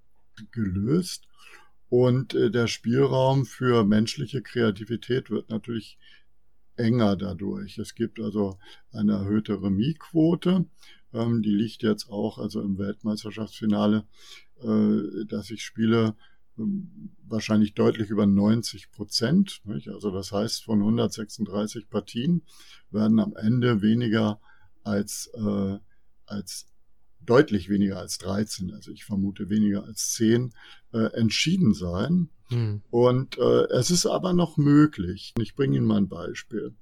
[0.52, 1.29] gelöst.
[1.90, 5.98] Und äh, der Spielraum für menschliche Kreativität wird natürlich
[6.76, 7.78] enger dadurch.
[7.78, 8.58] Es gibt also
[8.92, 10.66] eine erhöhte Remis-Quote.
[11.14, 14.06] Ähm, die liegt jetzt auch also im Weltmeisterschaftsfinale,
[14.62, 16.16] äh, dass ich spiele
[16.58, 19.62] ähm, wahrscheinlich deutlich über 90 Prozent.
[19.66, 19.90] Nicht?
[19.90, 22.44] Also das heißt, von 136 Partien
[22.92, 24.40] werden am Ende weniger
[24.84, 25.78] als, äh,
[26.26, 26.68] als
[27.30, 30.54] deutlich weniger als 13, also ich vermute weniger als 10,
[30.94, 32.30] äh, entschieden sein.
[32.48, 32.82] Hm.
[32.90, 35.34] Und äh, es ist aber noch möglich.
[35.40, 36.74] Ich bringe Ihnen mal ein Beispiel.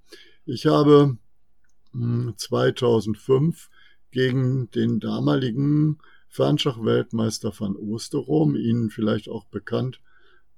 [0.45, 1.17] Ich habe
[1.91, 3.69] mh, hm, 2005
[4.11, 5.97] gegen den damaligen
[6.29, 9.99] Fernschach-Weltmeister van Oosterom, Ihnen vielleicht auch bekannt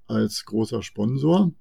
[0.06, 1.52] als großer Sponsor,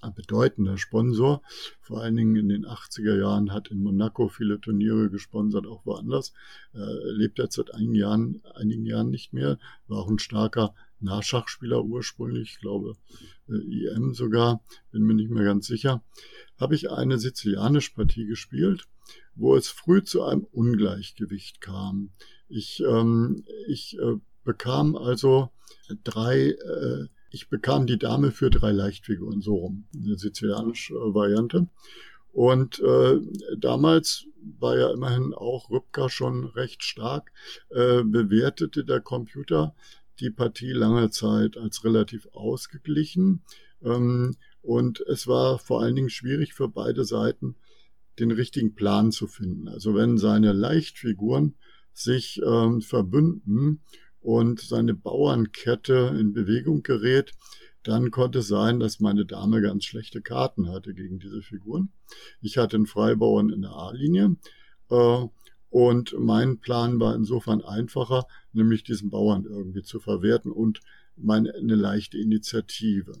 [0.00, 1.42] ein bedeutender Sponsor.
[1.80, 6.32] Vor allen Dingen in den 80er Jahren hat in Monaco viele Turniere gesponsert, auch woanders.
[6.72, 11.84] Er lebt jetzt seit einigen Jahren, einigen Jahren nicht mehr, war auch ein starker Nachschachspieler
[11.84, 12.96] ursprünglich, ich glaube
[13.48, 16.02] äh, IM sogar, bin mir nicht mehr ganz sicher,
[16.58, 18.88] habe ich eine sizilianische Partie gespielt,
[19.34, 22.10] wo es früh zu einem Ungleichgewicht kam.
[22.48, 25.50] Ich, ähm, ich äh, bekam also
[26.04, 31.68] drei, äh, ich bekam die Dame für drei Leichtfiguren, so rum, eine sizilianische äh, Variante.
[32.32, 33.20] Und äh,
[33.56, 34.26] damals
[34.58, 37.32] war ja immerhin auch Rübka schon recht stark,
[37.70, 39.74] äh, bewertete der Computer
[40.20, 43.42] die Partie lange Zeit als relativ ausgeglichen.
[43.82, 47.56] Ähm, und es war vor allen Dingen schwierig für beide Seiten,
[48.18, 49.68] den richtigen Plan zu finden.
[49.68, 51.54] Also wenn seine Leichtfiguren
[51.92, 53.82] sich ähm, verbünden
[54.20, 57.32] und seine Bauernkette in Bewegung gerät,
[57.82, 61.90] dann konnte es sein, dass meine Dame ganz schlechte Karten hatte gegen diese Figuren.
[62.40, 64.36] Ich hatte einen Freibauern in der A-Linie
[64.90, 65.26] äh,
[65.70, 70.80] und mein Plan war insofern einfacher, nämlich diesen Bauern irgendwie zu verwerten und
[71.16, 73.12] meine, eine leichte Initiative.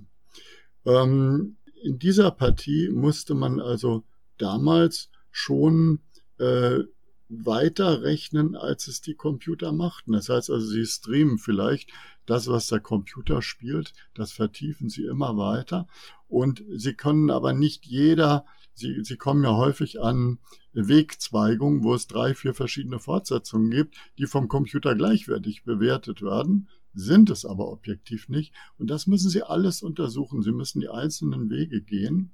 [0.84, 4.04] Ähm, in dieser Partie musste man also
[4.38, 6.00] damals schon
[6.38, 6.80] äh,
[7.28, 10.12] weiter rechnen, als es die Computer machten.
[10.12, 11.90] Das heißt also, sie streamen vielleicht
[12.26, 15.86] das, was der Computer spielt, das vertiefen sie immer weiter.
[16.28, 20.38] Und sie können aber nicht jeder, sie, sie kommen ja häufig an
[20.72, 27.30] Wegzweigungen, wo es drei, vier verschiedene Fortsetzungen gibt, die vom Computer gleichwertig bewertet werden sind
[27.30, 28.52] es aber objektiv nicht.
[28.76, 30.42] Und das müssen Sie alles untersuchen.
[30.42, 32.32] Sie müssen die einzelnen Wege gehen.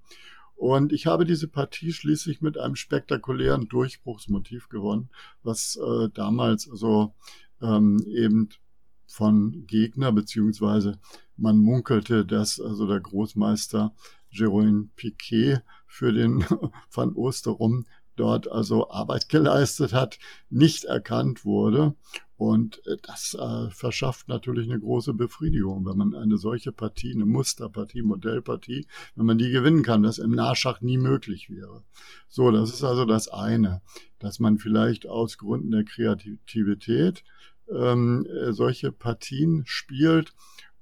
[0.54, 5.10] Und ich habe diese Partie schließlich mit einem spektakulären Durchbruchsmotiv gewonnen,
[5.42, 7.14] was äh, damals so
[7.60, 8.48] ähm, eben
[9.06, 10.98] von Gegner, beziehungsweise
[11.36, 13.94] man munkelte, dass also der Großmeister
[14.32, 16.44] Jérôme Piquet für den
[16.92, 17.86] Van Osterum
[18.16, 20.18] dort also Arbeit geleistet hat,
[20.50, 21.94] nicht erkannt wurde.
[22.36, 27.26] Und äh, das äh, verschafft natürlich eine große Befriedigung, wenn man eine solche Partie, eine
[27.26, 31.84] Musterpartie, Modellpartie, wenn man die gewinnen kann, das im Nachschach nie möglich wäre.
[32.28, 33.82] So, das ist also das eine,
[34.18, 37.24] dass man vielleicht aus Gründen der Kreativität
[37.70, 40.34] ähm, äh, solche Partien spielt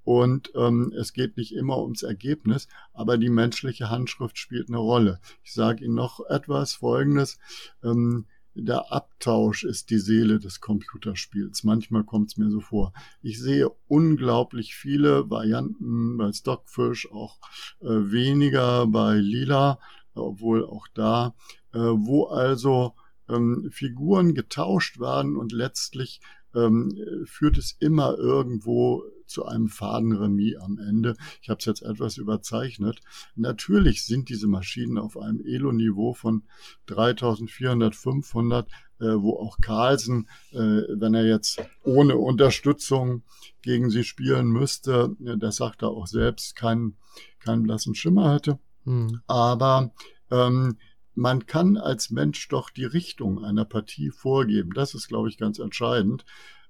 [0.04, 5.20] und ähm, es geht nicht immer ums Ergebnis, aber die menschliche Handschrift spielt eine Rolle.
[5.44, 7.38] Ich sage Ihnen noch etwas Folgendes.
[7.84, 11.64] Ähm, der Abtausch ist die Seele des Computerspiels.
[11.64, 12.92] Manchmal kommt es mir so vor.
[13.22, 17.38] Ich sehe unglaublich viele Varianten bei Stockfish, auch
[17.80, 19.78] äh, weniger bei Lila,
[20.14, 21.34] obwohl auch da,
[21.72, 22.94] äh, wo also
[23.28, 26.20] ähm, Figuren getauscht werden und letztlich
[26.54, 31.16] ähm, führt es immer irgendwo zu einem Fadenremis am Ende.
[31.40, 33.00] Ich habe es jetzt etwas überzeichnet.
[33.34, 36.44] Natürlich sind diese Maschinen auf einem Elo-Niveau von
[36.86, 38.68] 3400, 500,
[39.00, 43.22] äh, wo auch Carlsen, äh, wenn er jetzt ohne Unterstützung
[43.62, 46.96] gegen sie spielen müsste, äh, das sagt er auch selbst, keinen,
[47.40, 48.58] keinen blassen Schimmer hatte.
[48.84, 49.20] Mhm.
[49.26, 49.92] Aber
[50.30, 50.76] ähm,
[51.14, 54.70] man kann als Mensch doch die Richtung einer Partie vorgeben.
[54.74, 56.24] Das ist, glaube ich, ganz entscheidend.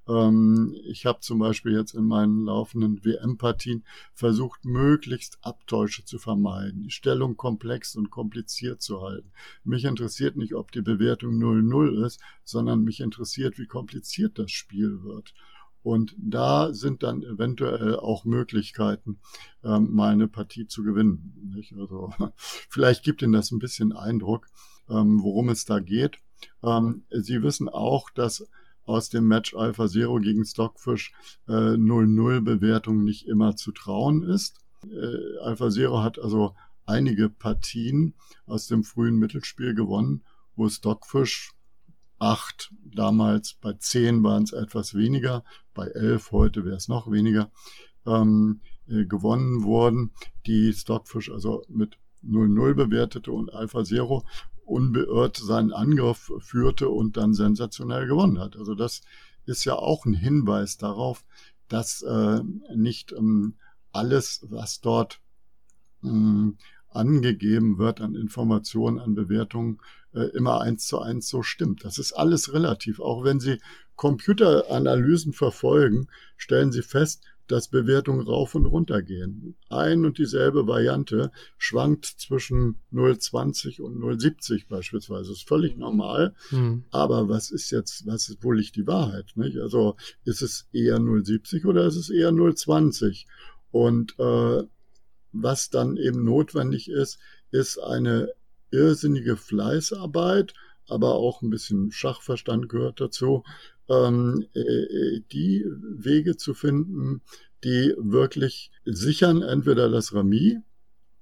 [0.09, 3.85] Ähm, ich habe zum Beispiel jetzt in meinen laufenden WM-Partien
[4.15, 9.31] versucht, möglichst Abtäusche zu vermeiden, die Stellung komplex und kompliziert zu halten.
[9.65, 15.03] Mich interessiert nicht, ob die Bewertung 0-0 ist, sondern mich interessiert, wie kompliziert das Spiel
[15.05, 15.35] wird.
[15.83, 19.19] Und da sind dann eventuell auch Möglichkeiten,
[19.65, 21.65] ähm, mal eine Partie zu gewinnen.
[21.79, 22.13] Also
[22.69, 24.47] vielleicht gibt Ihnen das ein bisschen Eindruck,
[24.89, 26.19] ähm, worum es da geht.
[26.63, 28.47] Ähm, Sie wissen auch, dass
[28.85, 31.13] aus dem Match Alpha Zero gegen Stockfish
[31.47, 34.59] 0-0 äh, nicht immer zu trauen ist.
[34.85, 36.55] Äh, Alpha Zero hat also
[36.85, 38.15] einige Partien
[38.47, 40.25] aus dem frühen Mittelspiel gewonnen,
[40.57, 41.53] wo Stockfish
[42.23, 45.45] acht, damals bei zehn waren es etwas weniger,
[45.75, 47.51] bei elf heute wäre es noch weniger,
[48.07, 50.13] ähm, äh, gewonnen wurden,
[50.47, 54.25] die Stockfish also mit 0-0 bewertete und Alpha Zero
[54.65, 58.57] unbeirrt seinen Angriff führte und dann sensationell gewonnen hat.
[58.57, 59.03] Also das
[59.45, 61.25] ist ja auch ein Hinweis darauf,
[61.67, 62.41] dass äh,
[62.73, 63.55] nicht ähm,
[63.91, 65.21] alles, was dort
[66.05, 66.57] ähm,
[66.89, 69.81] angegeben wird an Informationen, an Bewertungen,
[70.15, 71.85] äh, immer eins zu eins so stimmt.
[71.85, 73.01] Das ist alles relativ.
[73.01, 73.59] Auch wenn Sie
[73.97, 79.57] Computeranalysen verfolgen, stellen Sie fest, dass Bewertungen rauf und runter gehen.
[79.69, 85.31] Ein und dieselbe Variante schwankt zwischen 0,20 und 0,70 beispielsweise.
[85.31, 86.35] Das ist völlig normal.
[86.51, 86.85] Mhm.
[86.91, 89.33] Aber was ist jetzt, was ist wohl nicht die Wahrheit?
[89.35, 89.59] Nicht?
[89.59, 93.27] Also ist es eher 0,70 oder ist es eher 0,20?
[93.71, 94.63] Und äh,
[95.33, 97.19] was dann eben notwendig ist,
[97.51, 98.33] ist eine
[98.73, 100.55] irrsinnige Fleißarbeit,
[100.89, 103.45] aber auch ein bisschen Schachverstand gehört dazu,
[103.89, 107.23] ähm, äh, die Wege zu finden,
[107.65, 110.57] die wirklich sichern entweder das Remis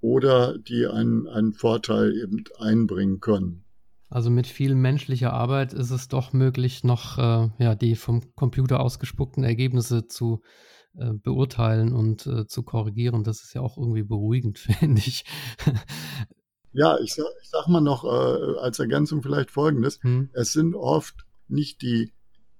[0.01, 3.65] oder die einen, einen Vorteil eben einbringen können.
[4.09, 8.81] Also mit viel menschlicher Arbeit ist es doch möglich, noch äh, ja, die vom Computer
[8.81, 10.43] ausgespuckten Ergebnisse zu
[10.99, 13.23] äh, beurteilen und äh, zu korrigieren.
[13.23, 15.25] Das ist ja auch irgendwie beruhigend, finde ich.
[16.73, 20.01] Ja, ich sag, ich sag mal noch äh, als Ergänzung vielleicht Folgendes.
[20.03, 20.31] Hm.
[20.33, 22.13] Es sind oft nicht die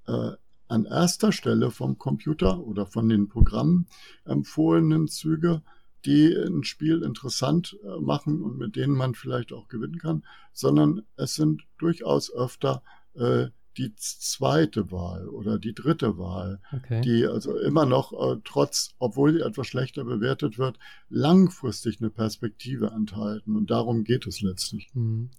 [0.07, 0.33] äh,
[0.69, 3.87] an erster Stelle vom Computer oder von den Programmen
[4.25, 5.63] empfohlenen Züge,
[6.05, 11.03] die ein Spiel interessant äh, machen und mit denen man vielleicht auch gewinnen kann, sondern
[11.17, 12.83] es sind durchaus öfter
[13.15, 17.01] äh, die zweite Wahl oder die dritte Wahl, okay.
[17.03, 22.89] die also immer noch äh, trotz, obwohl sie etwas schlechter bewertet wird, langfristig eine Perspektive
[22.89, 23.57] enthalten.
[23.57, 24.89] Und darum geht es letztlich.
[24.95, 25.31] Mhm.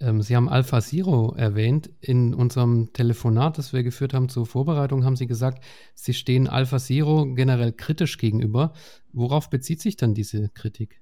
[0.00, 1.90] Ähm, sie haben Alpha Zero erwähnt.
[2.00, 5.62] In unserem Telefonat, das wir geführt haben zur Vorbereitung, haben Sie gesagt,
[5.94, 8.72] Sie stehen Alpha Zero generell kritisch gegenüber.
[9.12, 10.99] Worauf bezieht sich dann diese Kritik?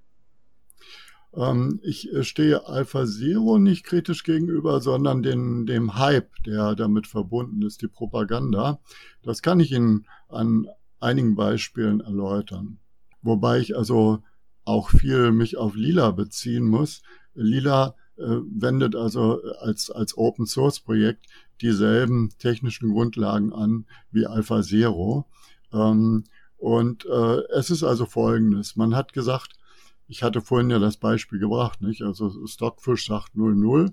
[1.34, 7.06] Ähm, ich äh, stehe Alpha Zero nicht kritisch gegenüber, sondern den, dem Hype, der damit
[7.06, 8.80] verbunden ist, die Propaganda.
[9.22, 10.66] Das kann ich Ihnen an
[11.00, 12.78] einigen Beispielen erläutern.
[13.22, 14.22] Wobei ich also
[14.64, 17.02] auch viel mich auf Lila beziehen muss.
[17.34, 21.26] Lila äh, wendet also als, als Open Source Projekt
[21.60, 25.26] dieselben technischen Grundlagen an wie Alpha Zero.
[25.72, 26.24] Ähm,
[26.56, 28.76] und äh, es ist also folgendes.
[28.76, 29.57] Man hat gesagt,
[30.08, 32.02] ich hatte vorhin ja das Beispiel gebracht, nicht?
[32.02, 33.92] Also Stockfish sagt 00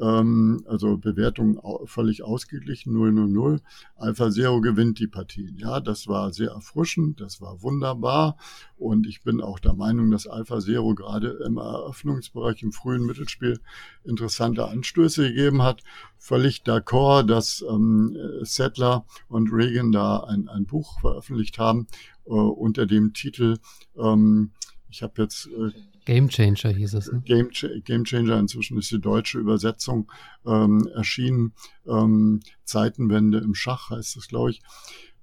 [0.00, 3.60] ähm, also Bewertung völlig ausgeglichen, 0-0-0.
[3.96, 5.56] Alpha Zero gewinnt die Partien.
[5.58, 8.36] Ja, das war sehr erfrischend, das war wunderbar.
[8.78, 13.60] Und ich bin auch der Meinung, dass Alpha Zero gerade im Eröffnungsbereich, im frühen Mittelspiel
[14.04, 15.82] interessante Anstöße gegeben hat.
[16.16, 21.86] Völlig d'accord, dass ähm, Settler und Reagan da ein, ein Buch veröffentlicht haben
[22.26, 23.58] äh, unter dem Titel
[23.98, 24.52] ähm,
[24.90, 25.70] ich habe jetzt äh,
[26.04, 27.12] Game Changer hieß es.
[27.12, 27.22] Ne?
[27.24, 27.50] Game,
[27.84, 30.10] Game Changer, inzwischen ist die deutsche Übersetzung
[30.46, 31.52] ähm, erschienen.
[31.86, 34.62] Ähm, Zeitenwende im Schach heißt es, glaube ich.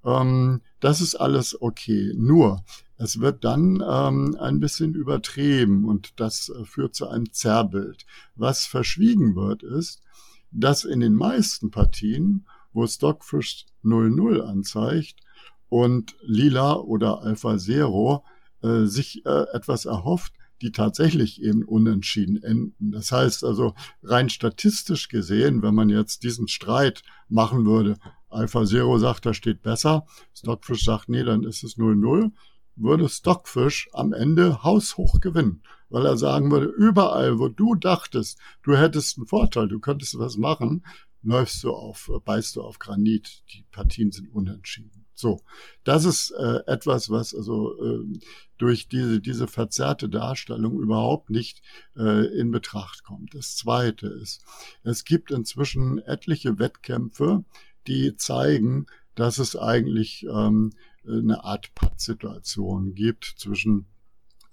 [0.06, 2.14] Ähm, das ist alles okay.
[2.16, 2.64] Nur,
[2.98, 8.06] es wird dann ähm, ein bisschen übertrieben und das äh, führt zu einem Zerrbild.
[8.36, 10.02] Was verschwiegen wird, ist,
[10.52, 15.20] dass in den meisten Partien, wo Stockfish 00 anzeigt
[15.70, 18.24] und Lila oder Alpha Zero
[18.62, 22.92] äh, sich äh, etwas erhofft, die tatsächlich eben unentschieden enden.
[22.92, 27.98] Das heißt also rein statistisch gesehen, wenn man jetzt diesen Streit machen würde,
[28.30, 32.32] Alpha Zero sagt, da steht besser, Stockfish sagt, nee, dann ist es 0-0,
[32.76, 38.76] würde Stockfish am Ende haushoch gewinnen, weil er sagen würde, überall, wo du dachtest, du
[38.76, 40.86] hättest einen Vorteil, du könntest was machen,
[41.24, 43.44] läufst du auf, beißt du auf Granit.
[43.54, 45.07] Die Partien sind unentschieden.
[45.20, 45.42] So,
[45.84, 48.20] das ist äh, etwas, was also äh,
[48.60, 51.64] durch diese, diese verzerrte Darstellung überhaupt nicht
[51.96, 53.34] äh, in Betracht kommt.
[53.34, 54.44] Das Zweite ist,
[54.84, 57.44] es gibt inzwischen etliche Wettkämpfe,
[57.88, 60.74] die zeigen, dass es eigentlich ähm,
[61.08, 63.88] eine Art Pattsituation gibt zwischen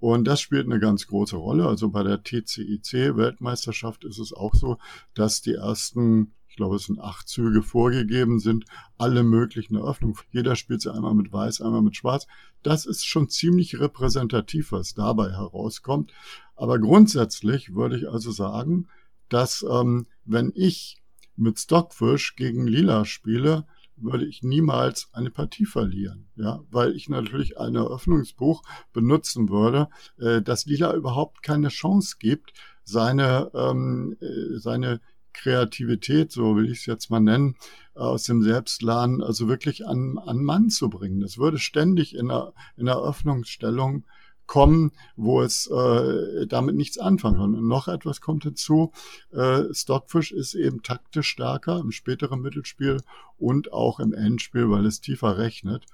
[0.00, 1.66] Und das spielt eine ganz große Rolle.
[1.66, 4.78] Also bei der TCIC-Weltmeisterschaft ist es auch so,
[5.14, 8.64] dass die ersten, ich glaube, es sind acht Züge vorgegeben sind,
[8.96, 10.16] alle möglichen Eröffnungen.
[10.32, 12.26] Jeder spielt sie einmal mit Weiß, einmal mit Schwarz.
[12.62, 16.12] Das ist schon ziemlich repräsentativ, was dabei herauskommt.
[16.56, 18.88] Aber grundsätzlich würde ich also sagen,
[19.28, 21.02] dass ähm, wenn ich
[21.36, 23.66] mit Stockfish gegen Lila spiele,
[24.00, 29.88] würde ich niemals eine Partie verlieren, ja, weil ich natürlich ein Eröffnungsbuch benutzen würde,
[30.18, 32.52] äh, das Lila überhaupt keine Chance gibt,
[32.84, 35.00] seine ähm, äh, seine
[35.32, 37.56] Kreativität, so will ich es jetzt mal nennen,
[37.94, 41.20] aus dem Selbstladen, also wirklich an, an Mann zu bringen.
[41.20, 44.04] Das würde ständig in der, in der Öffnungsstellung
[44.50, 47.54] kommen, wo es äh, damit nichts anfangen kann.
[47.54, 48.90] Und noch etwas kommt hinzu,
[49.30, 53.00] äh, Stockfish ist eben taktisch stärker im späteren Mittelspiel
[53.38, 55.86] und auch im Endspiel, weil es tiefer rechnet.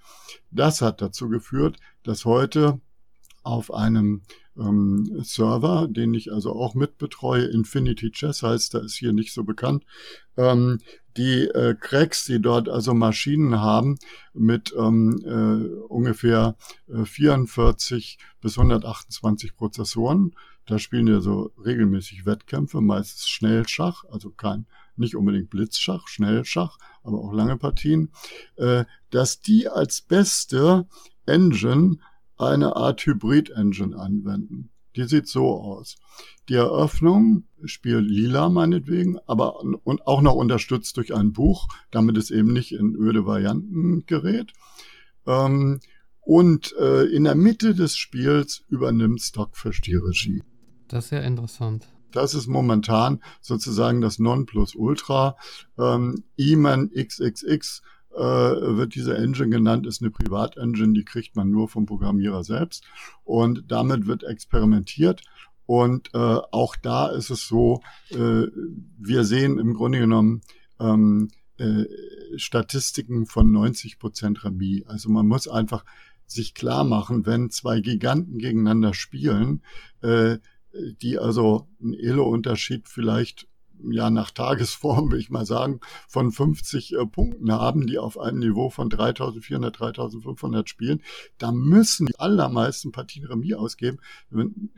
[0.51, 2.81] Das hat dazu geführt, dass heute
[3.43, 4.23] auf einem
[4.59, 7.45] ähm, Server, den ich also auch mitbetreue.
[7.45, 9.85] Infinity Chess heißt, da ist hier nicht so bekannt.
[10.39, 10.79] Ähm,
[11.17, 13.99] die äh, Cracks, die dort also Maschinen haben
[14.35, 16.57] mit ähm, äh, ungefähr
[16.89, 20.35] äh, 44 bis 128 Prozessoren.
[20.67, 27.19] Da spielen ja so regelmäßig Wettkämpfe, meistens Schnellschach, also kein nicht unbedingt Blitzschach, Schnellschach, aber
[27.19, 28.11] auch lange Partien,
[28.57, 30.87] äh, dass die als beste
[31.27, 31.99] Engine
[32.37, 34.71] eine Art Hybrid-Engine anwenden.
[34.97, 35.97] Die sieht so aus.
[36.49, 42.31] Die Eröffnung spielt lila meinetwegen, aber und auch noch unterstützt durch ein Buch, damit es
[42.31, 44.53] eben nicht in öde Varianten gerät.
[45.27, 45.81] Ähm,
[46.21, 50.43] und äh, in der Mitte des Spiels übernimmt Stockfish die Regie.
[50.89, 51.89] Das ist ja interessant.
[52.13, 55.37] Das ist momentan sozusagen das Nonplusultra.
[55.79, 57.83] Ähm, E-Man XXX
[58.17, 62.85] äh, wird diese Engine genannt, ist eine Privatengine, die kriegt man nur vom Programmierer selbst.
[63.25, 65.23] Und damit wird experimentiert.
[65.67, 68.47] Und äh, auch da ist es so, äh,
[68.99, 70.43] wir sehen im Grunde genommen
[70.79, 71.85] ähm, äh,
[72.37, 74.87] Statistiken von 90 Prozent Remis.
[74.87, 75.85] Also man muss einfach
[76.27, 79.63] sich klar machen, wenn zwei Giganten gegeneinander spielen,
[80.03, 80.39] äh,
[80.73, 83.49] die also einen Elo-Unterschied vielleicht
[83.83, 88.39] ja nach Tagesform, will ich mal sagen, von 50 äh, Punkten haben, die auf einem
[88.39, 91.03] Niveau von 3400, 3500 spielen,
[91.39, 93.99] da müssen die allermeisten Partien Remis ausgeben,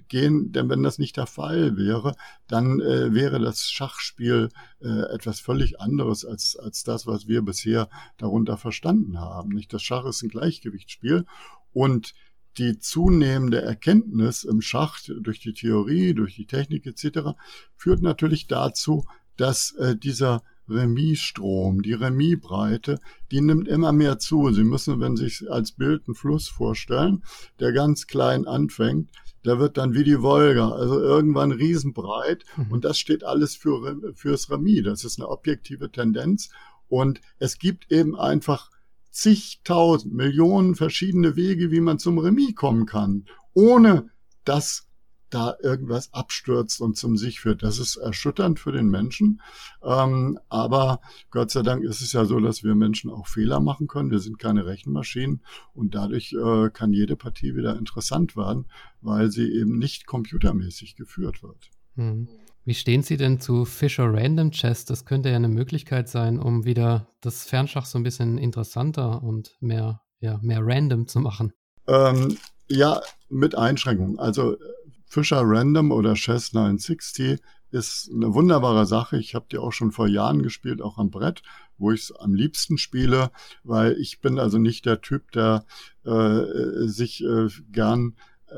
[0.08, 2.14] gehen, denn wenn das nicht der Fall wäre,
[2.46, 7.88] dann äh, wäre das Schachspiel äh, etwas völlig anderes als, als das, was wir bisher
[8.16, 9.50] darunter verstanden haben.
[9.50, 9.72] Nicht?
[9.72, 11.24] Das Schach ist ein Gleichgewichtsspiel
[11.72, 12.14] und
[12.56, 17.36] die zunehmende Erkenntnis im Schach durch die Theorie, durch die Technik etc.
[17.76, 19.04] führt natürlich dazu,
[19.36, 24.50] dass äh, dieser Remisstrom, die Remisbreite, die nimmt immer mehr zu.
[24.52, 27.22] Sie müssen, wenn Sie sich als Bild einen Fluss vorstellen,
[27.60, 29.10] der ganz klein anfängt,
[29.44, 32.72] der wird dann wie die Wolga, also irgendwann riesenbreit mhm.
[32.72, 34.84] und das steht alles für, fürs Remis.
[34.84, 36.50] Das ist eine objektive Tendenz
[36.88, 38.70] und es gibt eben einfach
[39.18, 44.10] zigtausend, Millionen verschiedene Wege, wie man zum Remis kommen kann, ohne
[44.44, 44.86] dass
[45.30, 47.62] da irgendwas abstürzt und zum sich führt.
[47.62, 49.42] Das ist erschütternd für den Menschen.
[49.82, 51.00] Ähm, aber
[51.30, 54.10] Gott sei Dank ist es ja so, dass wir Menschen auch Fehler machen können.
[54.10, 55.42] Wir sind keine Rechenmaschinen
[55.74, 58.66] und dadurch äh, kann jede Partie wieder interessant werden,
[59.02, 61.70] weil sie eben nicht computermäßig geführt wird.
[61.96, 62.28] Mhm.
[62.68, 64.84] Wie stehen Sie denn zu Fisher Random Chess?
[64.84, 69.56] Das könnte ja eine Möglichkeit sein, um wieder das Fernschach so ein bisschen interessanter und
[69.60, 71.54] mehr, ja, mehr random zu machen.
[71.86, 72.36] Ähm,
[72.68, 73.00] ja,
[73.30, 74.18] mit Einschränkungen.
[74.18, 74.58] Also
[75.06, 77.40] Fisher Random oder Chess 960
[77.70, 79.16] ist eine wunderbare Sache.
[79.16, 81.40] Ich habe die auch schon vor Jahren gespielt, auch am Brett,
[81.78, 83.30] wo ich es am liebsten spiele,
[83.64, 85.64] weil ich bin also nicht der Typ, der
[86.04, 88.14] äh, sich äh, gern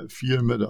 [0.09, 0.63] viel mit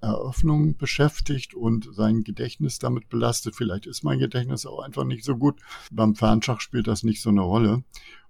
[0.00, 3.54] Eröffnung beschäftigt und sein Gedächtnis damit belastet.
[3.54, 5.60] Vielleicht ist mein Gedächtnis auch einfach nicht so gut.
[5.90, 7.84] Beim Fernschach spielt das nicht so eine Rolle.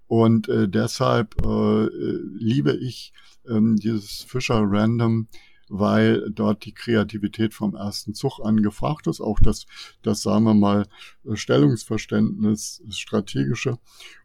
[0.07, 1.89] Und äh, deshalb äh,
[2.35, 3.13] liebe ich
[3.49, 5.29] ähm, dieses Fischer Random,
[5.69, 9.67] weil dort die Kreativität vom ersten Zug angefragt ist, auch das,
[10.03, 10.87] das sagen wir mal,
[11.33, 13.79] Stellungsverständnis, das strategische.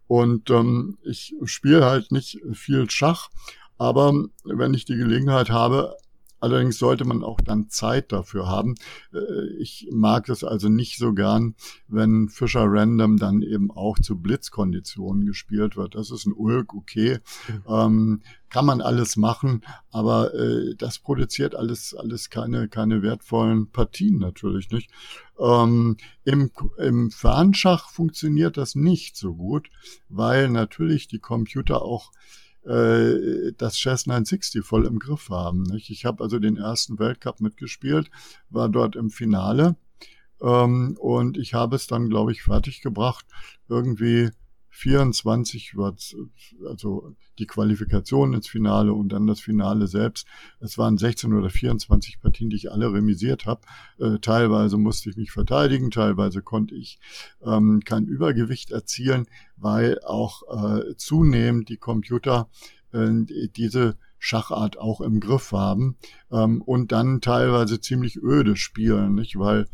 [0.08, 3.30] Und ähm, ich spiele halt nicht viel Schach,
[3.78, 4.14] aber
[4.44, 5.96] wenn ich die Gelegenheit habe,
[6.40, 8.76] Allerdings sollte man auch dann Zeit dafür haben.
[9.14, 11.56] Äh, ich mag es also nicht so gern,
[11.88, 15.96] wenn Fischer Random dann eben auch zu Blitzkonditionen gespielt wird.
[15.96, 17.20] Das ist ein Ulk, okay.
[17.48, 17.64] Mhm.
[17.68, 19.62] Ähm, kann man alles machen,
[19.92, 24.90] aber äh, das produziert alles, alles keine, keine wertvollen Partien natürlich nicht.
[25.40, 29.70] Ähm, im, Im Fernschach funktioniert das nicht so gut,
[30.10, 32.12] weil natürlich die Computer auch
[32.70, 35.64] äh, das Chess 960 voll im Griff haben.
[35.64, 35.90] Nicht?
[35.90, 38.10] Ich habe also den ersten Weltcup mitgespielt,
[38.50, 39.76] war dort im Finale
[40.42, 43.26] ähm, und ich habe es dann, glaube ich, fertiggebracht,
[43.68, 44.30] irgendwie
[44.80, 45.94] 24 war
[46.66, 50.26] also die Qualifikation ins Finale und dann das Finale selbst.
[50.62, 53.62] Es waren 16 oder 24 Partien, die ich alle remisiert habe.
[54.00, 56.98] Äh, teilweise musste ich mich verteidigen, teilweise konnte ich
[57.44, 59.28] ähm, kein Übergewicht erzielen,
[59.58, 62.50] weil auch äh, zunehmend die Computer
[62.94, 63.26] äh,
[63.58, 65.98] diese Schachart auch im Griff haben
[66.32, 69.38] ähm, und dann teilweise ziemlich öde spielen, nicht?
[69.38, 69.68] Weil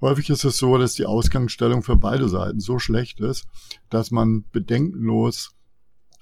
[0.00, 3.46] Häufig ist es so, dass die Ausgangsstellung für beide Seiten so schlecht ist,
[3.90, 5.52] dass man bedenkenlos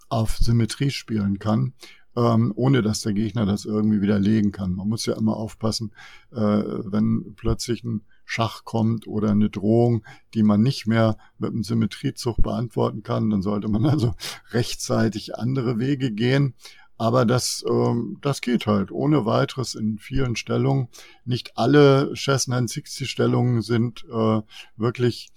[0.09, 1.75] auf Symmetrie spielen kann.
[2.17, 4.73] ähm, ohne dass der Gegner das irgendwie widerlegen kann.
[4.73, 5.93] Man muss ja immer aufpassen,
[6.33, 10.05] äh, wenn plötzlich ein Schach kommt oder eine Drohung,
[10.35, 14.15] die man nicht mehr mit einem Symmetriezug beantworten kann, dann sollte man also
[14.51, 16.55] rechtzeitig andere Wege gehen.
[16.99, 20.89] Aber das, ähm, das geht halt ohne weiteres in vielen Stellungen.
[21.25, 24.43] Nicht alle Chess 960 Stellungen sind äh,
[24.77, 25.31] wirklich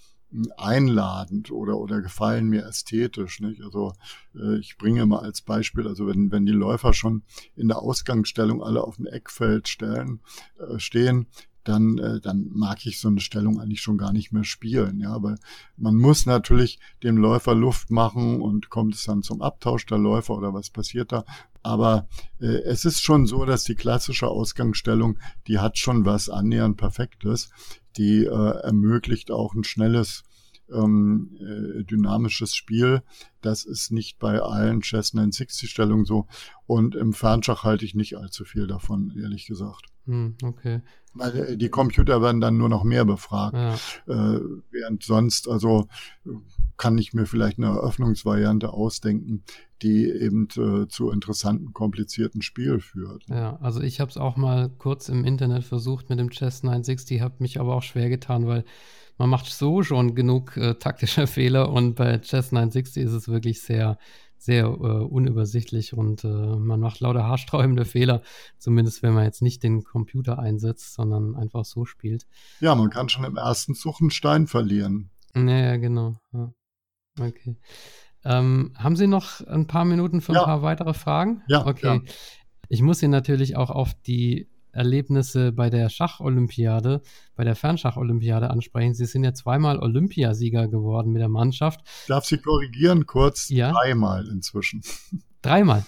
[0.58, 3.40] einladend oder, oder gefallen mir ästhetisch.
[3.42, 3.62] Nicht?
[3.62, 3.94] Also
[4.36, 7.24] äh, ich bringe mal als Beispiel, also wenn, wenn die Läufer schon
[7.56, 10.22] in der Ausgangsstellung alle auf dem Eckfeld stellen,
[10.60, 11.28] äh, stehen,
[11.64, 15.00] dann, äh, dann mag ich so eine Stellung eigentlich schon gar nicht mehr spielen.
[15.00, 15.36] Ja, aber
[15.78, 20.36] man muss natürlich dem Läufer Luft machen und kommt es dann zum Abtausch der Läufer
[20.36, 21.26] oder was passiert da?
[21.64, 22.08] Aber
[22.40, 27.50] äh, es ist schon so, dass die klassische Ausgangsstellung, die hat schon was annähernd Perfektes.
[27.98, 28.30] Die äh,
[28.64, 30.24] ermöglicht auch ein schnelles
[30.72, 33.04] ähm, äh, dynamisches Spiel.
[33.42, 36.28] Das ist nicht bei allen Chess 960 Stellungen so.
[36.66, 39.88] Und im Fernschach halte ich nicht allzu viel davon, ehrlich gesagt.
[40.06, 40.82] Hm, okay.
[41.14, 43.56] Weil äh, die Computer werden dann nur noch mehr befragt.
[43.56, 43.74] Ja.
[44.36, 44.42] Äh,
[44.72, 45.88] während sonst, also
[46.78, 49.44] kann ich mir vielleicht eine Eröffnungsvariante ausdenken,
[49.82, 53.24] die eben äh, zu interessanten, komplizierten Spiel führt.
[53.30, 57.22] Ja, also ich habe es auch mal kurz im Internet versucht mit dem Chess 960,
[57.22, 58.64] habe mich aber auch schwer getan, weil
[59.18, 63.62] man macht so schon genug äh, taktische Fehler und bei Chess 960 ist es wirklich
[63.62, 63.98] sehr,
[64.42, 68.24] sehr äh, unübersichtlich und äh, man macht lauter haarsträubende Fehler,
[68.58, 72.26] zumindest wenn man jetzt nicht den Computer einsetzt, sondern einfach so spielt.
[72.60, 75.12] Ja, man kann schon im ersten Zug einen Stein verlieren.
[75.36, 76.16] Ja, genau.
[76.34, 76.52] Ja.
[77.20, 77.56] Okay.
[78.24, 80.44] Ähm, haben Sie noch ein paar Minuten für ein ja.
[80.44, 81.44] paar weitere Fragen?
[81.48, 81.66] Ja.
[81.66, 82.02] Okay.
[82.04, 82.14] Ja.
[82.68, 87.02] Ich muss Sie natürlich auch auf die Erlebnisse bei der Schacholympiade,
[87.36, 88.94] bei der Fernschacholympiade ansprechen.
[88.94, 91.82] Sie sind ja zweimal Olympiasieger geworden mit der Mannschaft.
[92.08, 93.50] Darf Sie korrigieren kurz?
[93.50, 93.72] Ja?
[93.72, 94.82] Dreimal inzwischen.
[95.42, 95.86] Dreimal.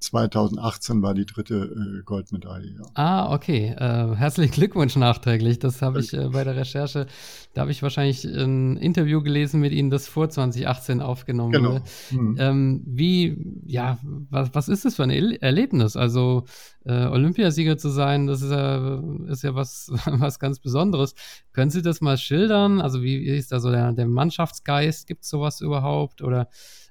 [0.00, 2.74] 2018 war die dritte äh, Goldmedaille.
[2.78, 2.84] Ja.
[2.94, 3.74] Ah, okay.
[3.78, 5.58] Äh, herzlichen Glückwunsch nachträglich.
[5.58, 7.06] Das habe ich äh, bei der Recherche,
[7.52, 11.70] da habe ich wahrscheinlich ein Interview gelesen mit Ihnen, das vor 2018 aufgenommen genau.
[11.72, 11.82] wurde.
[12.08, 12.36] Hm.
[12.38, 15.96] Ähm, wie, ja, was, was ist das für ein Erlebnis?
[15.96, 16.44] Also
[16.86, 21.14] äh, Olympiasieger zu sein, das ist ja, ist ja was, was ganz Besonderes.
[21.52, 22.80] Können Sie das mal schildern?
[22.80, 25.06] Also wie ist da so der, der Mannschaftsgeist?
[25.06, 26.22] Gibt es sowas überhaupt?
[26.22, 26.48] Oder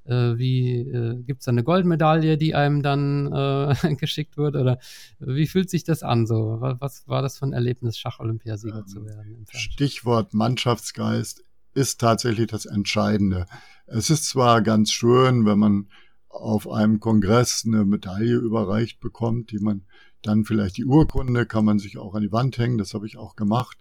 [0.09, 4.55] äh, wie äh, gibt es eine Goldmedaille, die einem dann äh, geschickt wird?
[4.55, 4.79] Oder
[5.19, 6.25] wie fühlt sich das an?
[6.25, 9.45] So, was, was war das für ein Erlebnis, Schacholympiasieger ähm, zu werden?
[9.51, 11.43] Stichwort Mannschaftsgeist
[11.73, 13.45] ist tatsächlich das Entscheidende.
[13.85, 15.89] Es ist zwar ganz schön, wenn man
[16.29, 19.83] auf einem Kongress eine Medaille überreicht bekommt, die man
[20.21, 23.17] dann vielleicht die Urkunde kann man sich auch an die Wand hängen, das habe ich
[23.17, 23.77] auch gemacht.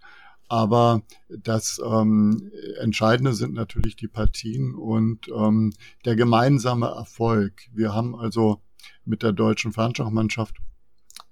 [0.48, 5.72] Aber das ähm, Entscheidende sind natürlich die Partien und ähm,
[6.04, 7.62] der gemeinsame Erfolg.
[7.72, 8.62] Wir haben also
[9.04, 10.56] mit der deutschen Fernschachmannschaft,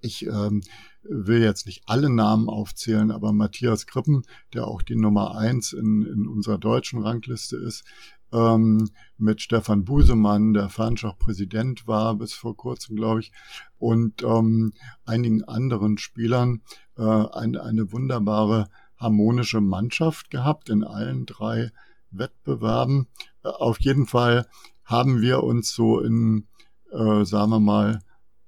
[0.00, 0.62] ich ähm,
[1.02, 6.04] will jetzt nicht alle Namen aufzählen, aber Matthias Krippen, der auch die Nummer eins in,
[6.04, 7.84] in unserer deutschen Rangliste ist,
[8.32, 13.32] ähm, mit Stefan Busemann, der Fernschachpräsident war bis vor kurzem, glaube ich,
[13.78, 14.72] und ähm,
[15.04, 16.62] einigen anderen Spielern
[16.96, 21.70] äh, eine, eine wunderbare harmonische Mannschaft gehabt in allen drei
[22.10, 23.08] Wettbewerben.
[23.42, 24.46] Äh, auf jeden Fall
[24.84, 26.46] haben wir uns so in,
[26.92, 28.00] äh, sagen wir mal,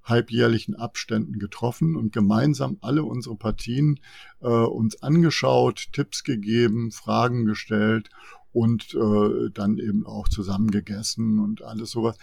[0.09, 4.01] halbjährlichen Abständen getroffen und gemeinsam alle unsere Partien
[4.41, 8.09] äh, uns angeschaut, Tipps gegeben, Fragen gestellt
[8.53, 12.17] und äh, dann eben auch zusammen gegessen und alles sowas.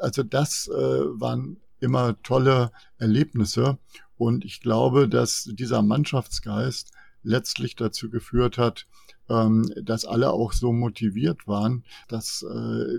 [0.00, 3.78] Also das äh, waren immer tolle Erlebnisse
[4.16, 6.92] und ich glaube, dass dieser Mannschaftsgeist
[7.24, 8.86] letztlich dazu geführt hat,
[9.28, 12.54] ähm, dass alle auch so motiviert waren, dass äh,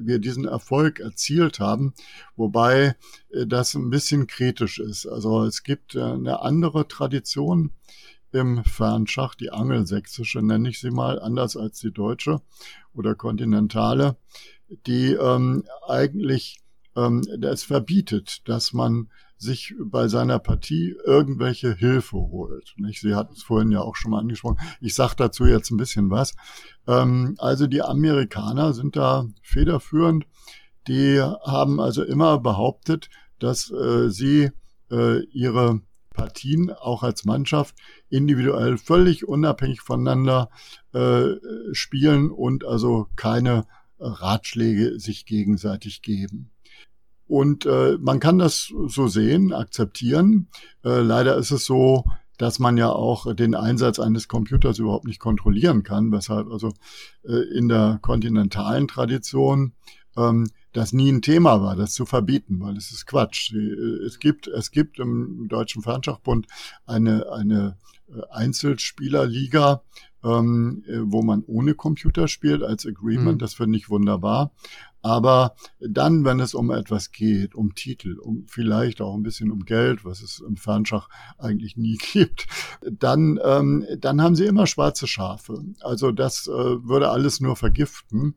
[0.05, 1.93] wir diesen Erfolg erzielt haben,
[2.35, 2.95] wobei
[3.29, 5.05] äh, das ein bisschen kritisch ist.
[5.05, 7.71] Also es gibt äh, eine andere Tradition
[8.31, 12.41] im Fernschach, die angelsächsische nenne ich sie mal, anders als die deutsche
[12.93, 14.17] oder kontinentale,
[14.87, 16.59] die ähm, eigentlich
[16.95, 22.73] ähm, das verbietet, dass man sich bei seiner Partie irgendwelche Hilfe holt.
[22.77, 23.01] Nicht?
[23.01, 24.59] Sie hat es vorhin ja auch schon mal angesprochen.
[24.81, 26.33] Ich sage dazu jetzt ein bisschen was.
[26.87, 30.25] Ähm, also die Amerikaner sind da federführend.
[30.87, 33.09] Die haben also immer behauptet,
[33.39, 34.51] dass äh, sie
[34.91, 35.81] äh, ihre
[36.11, 37.75] Partien auch als Mannschaft
[38.09, 40.49] individuell völlig unabhängig voneinander
[40.93, 41.33] äh,
[41.73, 43.65] spielen und also keine
[43.99, 46.51] Ratschläge sich gegenseitig geben.
[47.27, 50.47] Und äh, man kann das so sehen, akzeptieren.
[50.83, 52.05] Äh, leider ist es so,
[52.37, 56.73] dass man ja auch den Einsatz eines Computers überhaupt nicht kontrollieren kann, weshalb also
[57.23, 59.73] äh, in der kontinentalen Tradition
[60.17, 63.53] ähm, das nie ein Thema war, das zu verbieten, weil es ist Quatsch.
[64.05, 66.47] Es gibt, es gibt im Deutschen Fernschachbund
[66.85, 67.94] eine, eine äh,
[68.29, 69.81] Einzelspielerliga,
[70.23, 73.35] ähm, äh, wo man ohne Computer spielt als Agreement.
[73.35, 73.39] Mhm.
[73.39, 74.51] Das finde ich wunderbar.
[75.01, 79.63] Aber dann, wenn es um etwas geht, um Titel, um vielleicht auch ein bisschen um
[79.63, 82.47] Geld, was es im Fernschach eigentlich nie gibt,
[82.89, 85.63] dann, ähm, dann haben sie immer schwarze Schafe.
[85.81, 88.33] Also das äh, würde alles nur vergiften.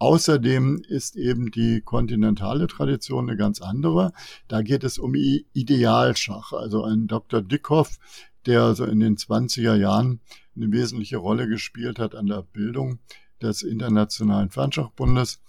[0.00, 4.12] Außerdem ist eben die kontinentale Tradition eine ganz andere.
[4.48, 6.54] Da geht es um Idealschach.
[6.54, 7.42] Also ein Dr.
[7.42, 7.98] Dickhoff,
[8.46, 10.20] der also in den 20er Jahren
[10.56, 12.98] eine wesentliche Rolle gespielt hat an der Bildung
[13.42, 15.40] des Internationalen Fernschachbundes,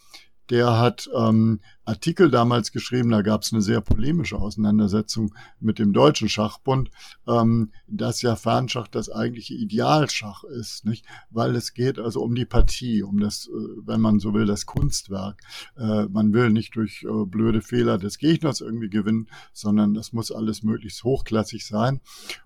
[0.49, 5.93] der hat ähm, Artikel damals geschrieben, da gab es eine sehr polemische Auseinandersetzung mit dem
[5.93, 6.91] Deutschen Schachbund,
[7.27, 11.05] ähm, dass ja Fernschach das eigentliche Idealschach ist, nicht?
[11.31, 13.51] Weil es geht also um die Partie, um das, äh,
[13.85, 15.41] wenn man so will, das Kunstwerk.
[15.77, 20.31] Äh, man will nicht durch äh, blöde Fehler des Gegners irgendwie gewinnen, sondern das muss
[20.31, 21.99] alles möglichst hochklassig sein.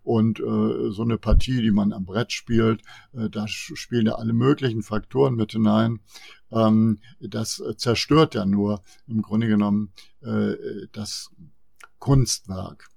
[0.03, 2.81] Und äh, so eine Partie, die man am Brett spielt,
[3.13, 5.99] äh, da spielen ja alle möglichen Faktoren mit hinein
[6.56, 9.91] ähm, das zerstört ja nur im Grunde genommen
[10.22, 10.53] äh,
[10.91, 11.30] das
[11.99, 12.88] Kunstwerk.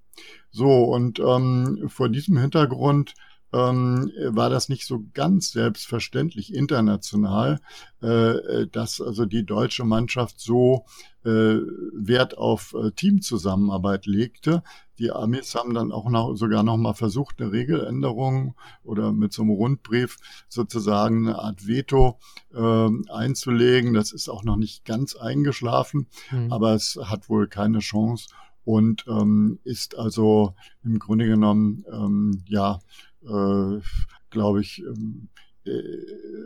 [0.50, 3.14] So, und ähm, vor diesem Hintergrund
[3.52, 7.60] ähm, war das nicht so ganz selbstverständlich international,
[8.02, 10.84] äh, dass also die deutsche Mannschaft so
[11.24, 11.56] äh,
[11.94, 14.62] Wert auf äh, Teamzusammenarbeit legte.
[14.98, 19.42] Die Amis haben dann auch noch, sogar noch mal versucht, eine Regeländerung oder mit so
[19.42, 20.16] einem Rundbrief
[20.48, 22.18] sozusagen eine Art Veto
[22.52, 23.94] äh, einzulegen.
[23.94, 26.52] Das ist auch noch nicht ganz eingeschlafen, mhm.
[26.52, 28.28] aber es hat wohl keine Chance
[28.64, 32.80] und ähm, ist also im Grunde genommen ähm, ja
[33.22, 33.80] äh,
[34.30, 35.28] glaube ich, ähm,
[35.64, 35.70] äh,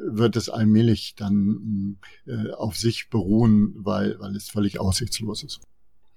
[0.07, 5.61] wird es allmählich dann äh, auf sich beruhen, weil, weil es völlig aussichtslos ist.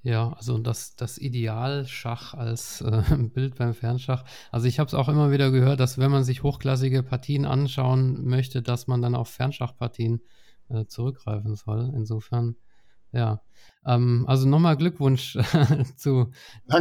[0.06, 3.01] Ja, also das, das Idealschach als äh,
[3.34, 4.24] Bild beim Fernschach.
[4.51, 8.24] Also ich habe es auch immer wieder gehört, dass wenn man sich hochklassige Partien anschauen
[8.24, 10.22] möchte, dass man dann auf Fernschachpartien
[10.70, 11.91] äh, zurückgreifen soll.
[11.95, 12.56] Insofern
[13.14, 13.41] ja.
[13.84, 15.39] Ähm, also nochmal Glückwunsch
[15.95, 16.32] zu,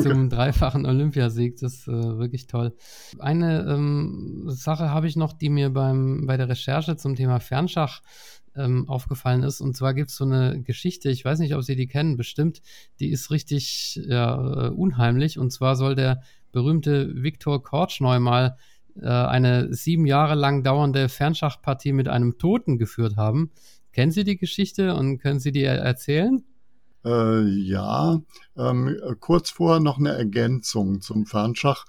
[0.02, 1.56] zum dreifachen Olympiasieg.
[1.60, 2.76] Das ist äh, wirklich toll.
[3.20, 8.02] Eine ähm, Sache habe ich noch, die mir beim, bei der Recherche zum Thema Fernschach
[8.56, 9.60] ähm, aufgefallen ist.
[9.60, 12.62] Und zwar gibt es so eine Geschichte, ich weiß nicht, ob Sie die kennen, bestimmt,
[13.00, 15.38] die ist richtig ja, äh, unheimlich.
[15.38, 18.56] Und zwar soll der berühmte Viktor Kortschneu mal
[19.00, 23.50] äh, eine sieben Jahre lang dauernde Fernschachpartie mit einem Toten geführt haben.
[23.92, 26.44] Kennen Sie die Geschichte und können Sie die erzählen?
[27.04, 28.20] Äh, ja,
[28.56, 31.84] ähm, kurz vorher noch eine Ergänzung zum Fernschach.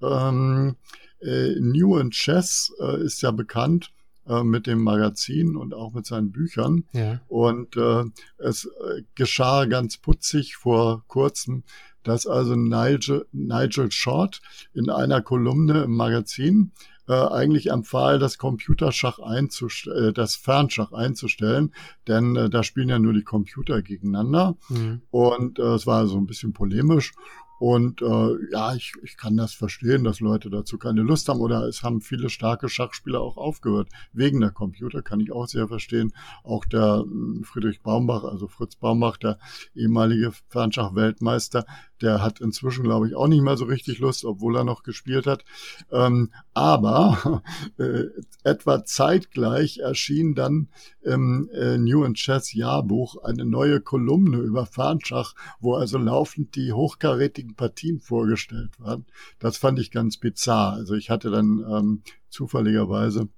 [0.00, 0.76] Ähm,
[1.20, 3.92] äh, New and Chess äh, ist ja bekannt
[4.30, 6.84] äh, mit dem Magazin und auch mit seinen Büchern.
[6.92, 7.20] Ja.
[7.28, 8.04] Und äh,
[8.38, 11.64] es äh, geschah ganz putzig vor kurzem,
[12.02, 14.40] dass also Nigel, Nigel Short
[14.72, 16.72] in einer Kolumne im Magazin
[17.08, 21.74] äh, eigentlich empfahl, das Computerschach einzustellen, das Fernschach einzustellen,
[22.06, 24.56] denn äh, da spielen ja nur die Computer gegeneinander.
[24.68, 25.02] Mhm.
[25.10, 27.12] Und äh, es war so ein bisschen polemisch.
[27.60, 31.40] Und äh, ja, ich, ich kann das verstehen, dass Leute dazu keine Lust haben.
[31.40, 33.90] Oder es haben viele starke Schachspieler auch aufgehört.
[34.14, 36.14] Wegen der Computer kann ich auch sehr verstehen.
[36.42, 39.38] Auch der hm, Friedrich Baumbach, also Fritz Baumbach, der
[39.74, 41.66] ehemalige Fernschach-Weltmeister,
[42.02, 45.26] der hat inzwischen, glaube ich, auch nicht mehr so richtig Lust, obwohl er noch gespielt
[45.26, 45.44] hat.
[45.90, 47.42] Ähm, aber
[47.78, 48.04] äh,
[48.44, 50.68] etwa zeitgleich erschien dann
[51.02, 56.72] im äh, New and Chess Jahrbuch eine neue Kolumne über Fernschach, wo also laufend die
[56.72, 59.06] hochkarätigen Partien vorgestellt waren.
[59.38, 60.74] Das fand ich ganz bizarr.
[60.74, 63.28] Also ich hatte dann ähm, zufälligerweise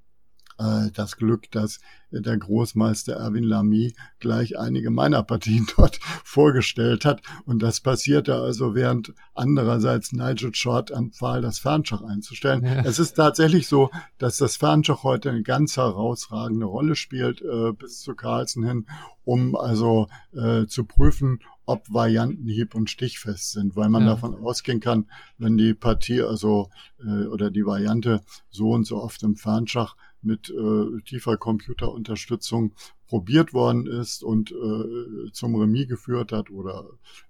[0.63, 1.81] äh, das Glück, dass
[2.21, 7.23] der Großmeister Erwin Lamy gleich einige meiner Partien dort vorgestellt hat.
[7.47, 12.65] Und das passierte also, während andererseits Nigel Short empfahl, das Fernschach einzustellen.
[12.65, 12.83] Ja.
[12.85, 18.01] Es ist tatsächlich so, dass das Fernschach heute eine ganz herausragende Rolle spielt, äh, bis
[18.01, 18.87] zu Carlsen hin,
[19.25, 24.11] um also äh, zu prüfen, ob Varianten hieb- und stichfest sind, weil man ja.
[24.11, 25.07] davon ausgehen kann,
[25.39, 26.71] wenn die Partie also
[27.05, 28.21] äh, oder die Variante
[28.51, 29.95] so und so oft im Fernschach
[30.25, 32.75] mit äh, tiefer Computerunterstützung
[33.07, 36.87] probiert worden ist und äh, zum Remis geführt hat oder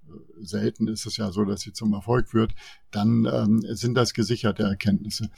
[0.06, 2.54] äh, selten ist es ja so, dass sie zum Erfolg führt,
[2.90, 5.30] dann ähm, sind das gesicherte Erkenntnisse.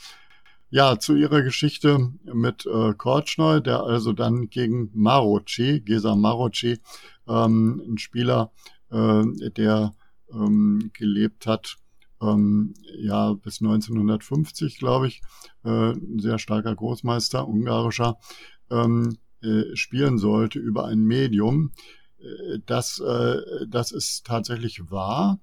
[0.71, 6.81] Ja, zu ihrer Geschichte mit äh, Korchnoi, der also dann gegen Marochi, Gesa Marochi,
[7.29, 8.51] ähm, ein Spieler,
[8.91, 9.95] äh, der
[10.33, 11.77] ähm, gelebt hat
[12.25, 15.23] ähm, ja bis 1950, glaube ich,
[15.65, 18.19] äh, ein sehr starker Großmeister, ungarischer,
[18.71, 21.73] ähm, äh, spielen sollte über ein Medium.
[22.65, 25.41] das, äh, das ist tatsächlich wahr.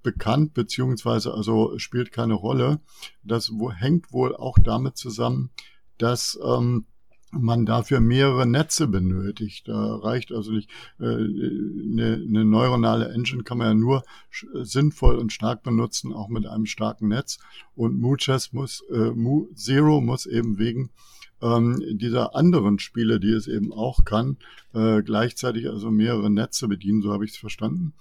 [0.03, 2.79] bekannt, beziehungsweise also spielt keine Rolle.
[3.23, 5.51] Das hängt wohl auch damit zusammen,
[5.97, 6.85] dass ähm,
[7.31, 9.67] man dafür mehrere Netze benötigt.
[9.67, 10.69] Da reicht also nicht
[10.99, 14.03] äh, eine, eine neuronale Engine kann man ja nur
[14.53, 17.39] sinnvoll und stark benutzen, auch mit einem starken Netz.
[17.75, 20.89] Und MooChess muss, äh, Moo Zero muss eben wegen
[21.41, 24.37] ähm, dieser anderen Spiele, die es eben auch kann,
[24.73, 27.93] äh, gleichzeitig also mehrere Netze bedienen, so habe ich es verstanden.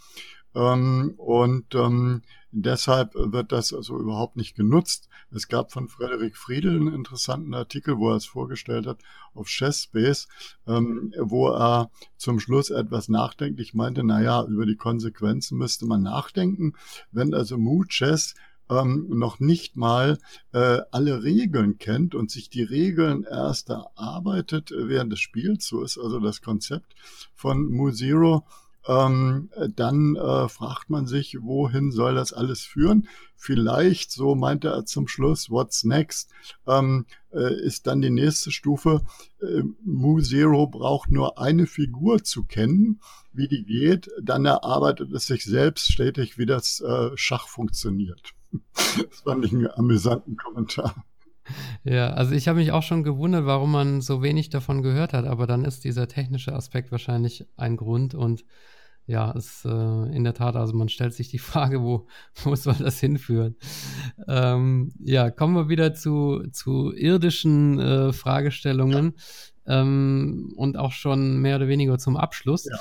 [0.56, 5.10] Ähm, und ähm, deshalb wird das also überhaupt nicht genutzt.
[5.30, 8.98] Es gab von Frederik Friedel einen interessanten Artikel, wo er es vorgestellt hat
[9.34, 9.90] auf Chess
[10.66, 16.72] ähm, wo er zum Schluss etwas nachdenklich meinte, naja, über die Konsequenzen müsste man nachdenken.
[17.12, 18.34] Wenn also Mood Chess
[18.70, 20.18] ähm, noch nicht mal
[20.52, 25.98] äh, alle Regeln kennt und sich die Regeln erst erarbeitet während des Spiels, so ist
[25.98, 26.94] also das Konzept
[27.34, 28.44] von Mu Zero,
[28.88, 33.08] ähm, dann äh, fragt man sich, wohin soll das alles führen?
[33.34, 36.30] Vielleicht, so meinte er zum Schluss, what's next,
[36.66, 39.02] ähm, äh, ist dann die nächste Stufe.
[39.40, 43.00] Äh, Mu Zero braucht nur eine Figur zu kennen,
[43.32, 48.34] wie die geht, dann erarbeitet es sich selbst stetig, wie das äh, Schach funktioniert.
[48.74, 50.94] Das fand ich einen amüsanten Kommentar.
[51.84, 55.24] Ja, also ich habe mich auch schon gewundert, warum man so wenig davon gehört hat,
[55.26, 58.44] aber dann ist dieser technische Aspekt wahrscheinlich ein Grund und
[59.06, 62.06] ja, ist äh, in der Tat, also man stellt sich die Frage, wo,
[62.42, 63.56] wo soll das hinführen?
[64.26, 69.14] Ähm, ja, kommen wir wieder zu, zu irdischen äh, Fragestellungen
[69.66, 69.80] ja.
[69.80, 72.64] ähm, und auch schon mehr oder weniger zum Abschluss.
[72.64, 72.78] Ja.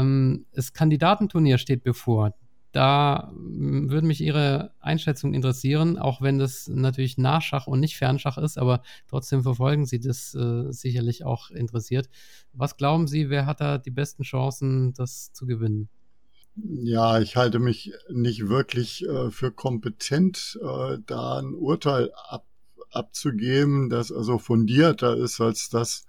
[0.00, 2.34] Ähm, das Kandidatenturnier steht bevor.
[2.74, 8.36] Da hm, würde mich Ihre Einschätzung interessieren, auch wenn das natürlich Nachschach und nicht Fernschach
[8.36, 12.10] ist, aber trotzdem verfolgen Sie das äh, sicherlich auch interessiert.
[12.52, 15.88] Was glauben Sie, wer hat da die besten Chancen, das zu gewinnen?
[16.56, 22.44] Ja, ich halte mich nicht wirklich äh, für kompetent, äh, da ein Urteil ab,
[22.90, 26.06] abzugeben, das also fundierter ist als das,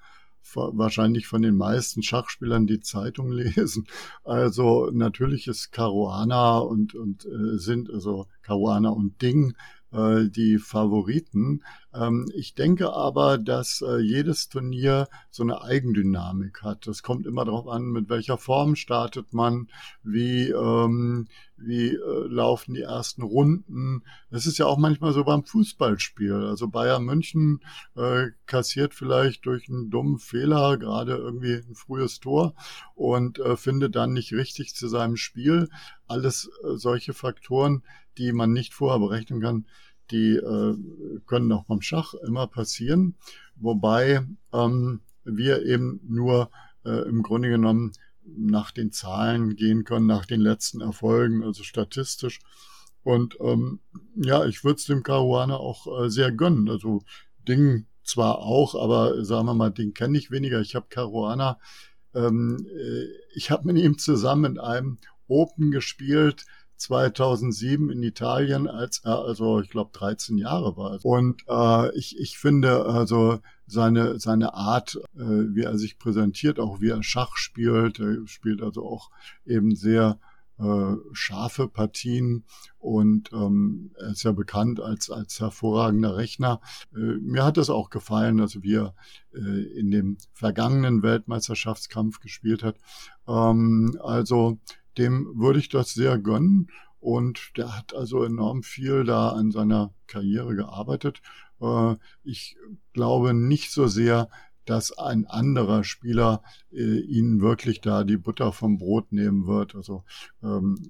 [0.53, 3.87] wahrscheinlich von den meisten Schachspielern die Zeitung lesen.
[4.23, 9.55] Also natürlich ist Caruana und, und äh, sind also Caruana und Ding
[9.95, 11.63] äh, die Favoriten.
[11.93, 16.87] Ähm, ich denke aber, dass äh, jedes Turnier so eine Eigendynamik hat.
[16.87, 19.69] Es kommt immer darauf an, mit welcher Form startet man,
[20.03, 24.03] wie, ähm, wie äh, laufen die ersten Runden.
[24.31, 26.33] Das ist ja auch manchmal so beim Fußballspiel.
[26.33, 27.61] Also Bayern München
[28.45, 32.53] kassiert vielleicht durch einen dummen Fehler gerade irgendwie ein frühes Tor
[32.95, 35.69] und findet dann nicht richtig zu seinem Spiel.
[36.07, 37.83] Alles solche Faktoren,
[38.17, 39.65] die man nicht vorher berechnen kann,
[40.11, 40.77] die äh,
[41.25, 43.15] können auch beim Schach immer passieren,
[43.55, 46.49] wobei ähm, wir eben nur
[46.85, 47.91] äh, im Grunde genommen
[48.25, 52.39] nach den Zahlen gehen können, nach den letzten Erfolgen, also statistisch.
[53.03, 53.79] Und ähm,
[54.15, 56.69] ja, ich würde es dem Caruana auch äh, sehr gönnen.
[56.69, 57.03] Also
[57.47, 60.59] Ding zwar auch, aber sagen wir mal, den kenne ich weniger.
[60.61, 61.59] Ich habe Caruana,
[62.15, 63.05] ähm, äh,
[63.35, 66.45] ich habe mit ihm zusammen in einem Open gespielt,
[66.77, 70.99] 2007 in Italien, als er also, ich glaube, 13 Jahre war.
[71.03, 76.81] Und äh, ich, ich finde also seine, seine Art, äh, wie er sich präsentiert, auch
[76.81, 79.09] wie er Schach spielt, er spielt also auch
[79.45, 80.19] eben sehr
[80.57, 82.45] äh, scharfe Partien
[82.79, 86.61] und ähm, er ist ja bekannt als, als hervorragender Rechner.
[86.95, 88.95] Äh, mir hat das auch gefallen, also wie er
[89.33, 92.77] äh, in dem vergangenen Weltmeisterschaftskampf gespielt hat.
[93.27, 94.57] Ähm, also
[94.97, 96.69] dem würde ich das sehr gönnen.
[96.99, 101.21] Und der hat also enorm viel da an seiner Karriere gearbeitet.
[101.61, 102.57] Äh, ich
[102.93, 104.29] glaube nicht so sehr,
[104.65, 106.41] dass ein anderer Spieler
[106.71, 109.75] äh, ihnen wirklich da die Butter vom Brot nehmen wird.
[109.75, 110.03] Also
[110.41, 110.89] ähm,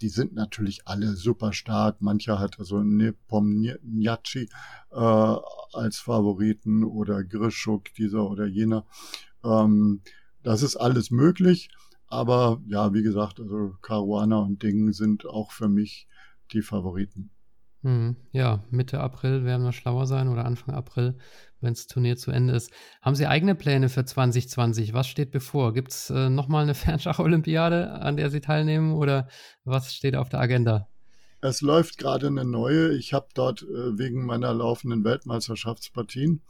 [0.00, 2.02] die sind natürlich alle super stark.
[2.02, 4.48] Mancher hat also Nepomniachtchi
[4.90, 8.84] äh, als Favoriten oder Grischuk, dieser oder jener.
[9.44, 10.02] Ähm,
[10.42, 11.70] das ist alles möglich.
[12.12, 16.08] Aber ja, wie gesagt, also Caruana und Ding sind auch für mich
[16.52, 17.30] die Favoriten.
[17.84, 21.16] Hm, ja, Mitte April werden wir schlauer sein oder Anfang April,
[21.62, 22.70] wenn das Turnier zu Ende ist.
[23.00, 24.92] Haben Sie eigene Pläne für 2020?
[24.92, 25.72] Was steht bevor?
[25.72, 29.26] Gibt es äh, nochmal eine Fernschach-Olympiade, an der Sie teilnehmen oder
[29.64, 30.88] was steht auf der Agenda?
[31.40, 32.94] Es läuft gerade eine neue.
[32.94, 36.42] Ich habe dort äh, wegen meiner laufenden Weltmeisterschaftspartien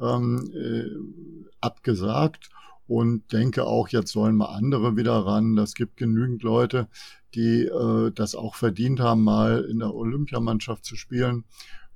[0.00, 2.48] ähm, äh, abgesagt
[2.90, 5.54] und denke auch, jetzt sollen mal andere wieder ran.
[5.54, 6.88] Das gibt genügend Leute,
[7.36, 11.44] die äh, das auch verdient haben, mal in der Olympiamannschaft zu spielen.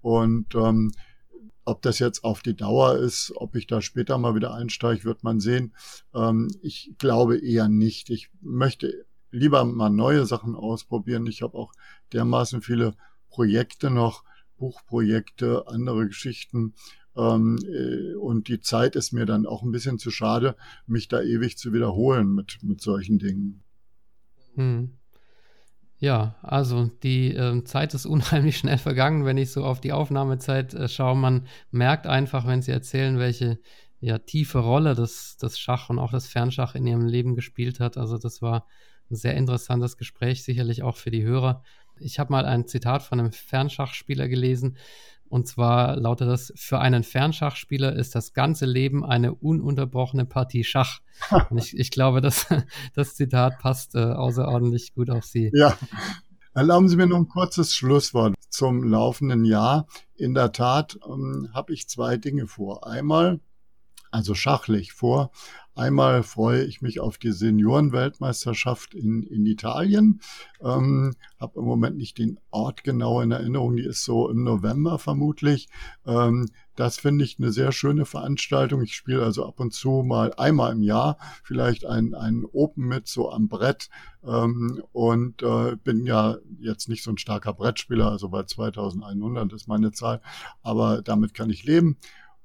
[0.03, 0.93] Und ähm,
[1.65, 5.25] ob das jetzt auf die Dauer ist, ob ich da später mal wieder einsteige, wird
[5.25, 5.75] man sehen.
[6.15, 8.09] Ähm, ich glaube eher nicht.
[8.09, 11.27] Ich möchte lieber mal neue Sachen ausprobieren.
[11.27, 11.73] Ich habe auch
[12.13, 12.95] dermaßen viele
[13.31, 14.23] Projekte noch,
[14.59, 16.75] Buchprojekte, andere Geschichten,
[17.15, 21.73] und die Zeit ist mir dann auch ein bisschen zu schade, mich da ewig zu
[21.73, 23.63] wiederholen mit, mit solchen Dingen.
[24.55, 24.99] Hm.
[25.99, 30.75] Ja, also die äh, Zeit ist unheimlich schnell vergangen, wenn ich so auf die Aufnahmezeit
[30.75, 31.17] äh, schaue.
[31.17, 33.59] Man merkt einfach, wenn Sie erzählen, welche
[34.01, 37.97] ja, tiefe Rolle das, das Schach und auch das Fernschach in Ihrem Leben gespielt hat.
[37.97, 38.67] Also das war
[39.11, 41.63] ein sehr interessantes Gespräch, sicherlich auch für die Hörer.
[41.99, 44.77] Ich habe mal ein Zitat von einem Fernschachspieler gelesen,
[45.29, 51.01] und zwar lautet das, für einen Fernschachspieler ist das ganze Leben eine ununterbrochene Partie Schach.
[51.51, 52.47] Und ich, ich glaube, dass
[52.95, 55.51] das Zitat passt äh, außerordentlich gut auf Sie.
[55.55, 55.77] Ja.
[56.55, 59.87] Erlauben Sie mir noch ein kurzes Schlusswort zum laufenden Jahr.
[60.15, 62.87] In der Tat ähm, habe ich zwei Dinge vor.
[62.87, 63.41] Einmal,
[64.13, 65.33] also schachlich vor,
[65.77, 70.21] Einmal freue ich mich auf die Seniorenweltmeisterschaft in, in Italien.
[70.61, 73.77] Ähm, habe im Moment nicht den Ort genau in Erinnerung.
[73.77, 75.69] Die ist so im November vermutlich.
[76.07, 76.47] Ähm,
[76.77, 78.83] das finde ich eine sehr schöne Veranstaltung.
[78.83, 83.07] Ich spiele also ab und zu mal einmal im Jahr vielleicht ein, ein Open mit
[83.07, 83.91] so am Brett
[84.25, 89.69] ähm, und äh, bin ja jetzt nicht so ein starker Brettspieler, also bei 2100 ist
[89.69, 90.21] meine Zahl,
[90.63, 91.97] aber damit kann ich leben.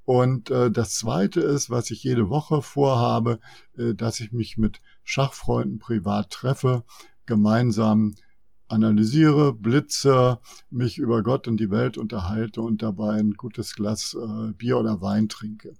[0.10, 3.40] Und äh, das Zweite ist, was ich jede Woche vorhabe,
[3.78, 6.84] äh, dass ich mich mit Schachfreunden privat treffe,
[7.28, 8.16] gemeinsam
[8.68, 10.40] analysiere, blitze,
[10.72, 15.00] mich über Gott und die Welt unterhalte und dabei ein gutes Glas äh, Bier oder
[15.00, 15.76] Wein trinke.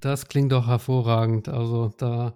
[0.00, 1.50] Das klingt doch hervorragend.
[1.50, 2.34] Also da,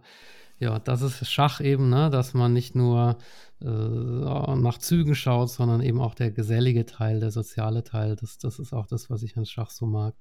[0.59, 2.11] ja, das ist Schach eben, ne?
[2.11, 3.17] dass man nicht nur
[3.63, 8.15] äh, nach Zügen schaut, sondern eben auch der gesellige Teil, der soziale Teil.
[8.17, 10.15] Das, das ist auch das, was ich an Schach so mag.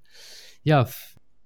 [0.64, 0.88] Ja.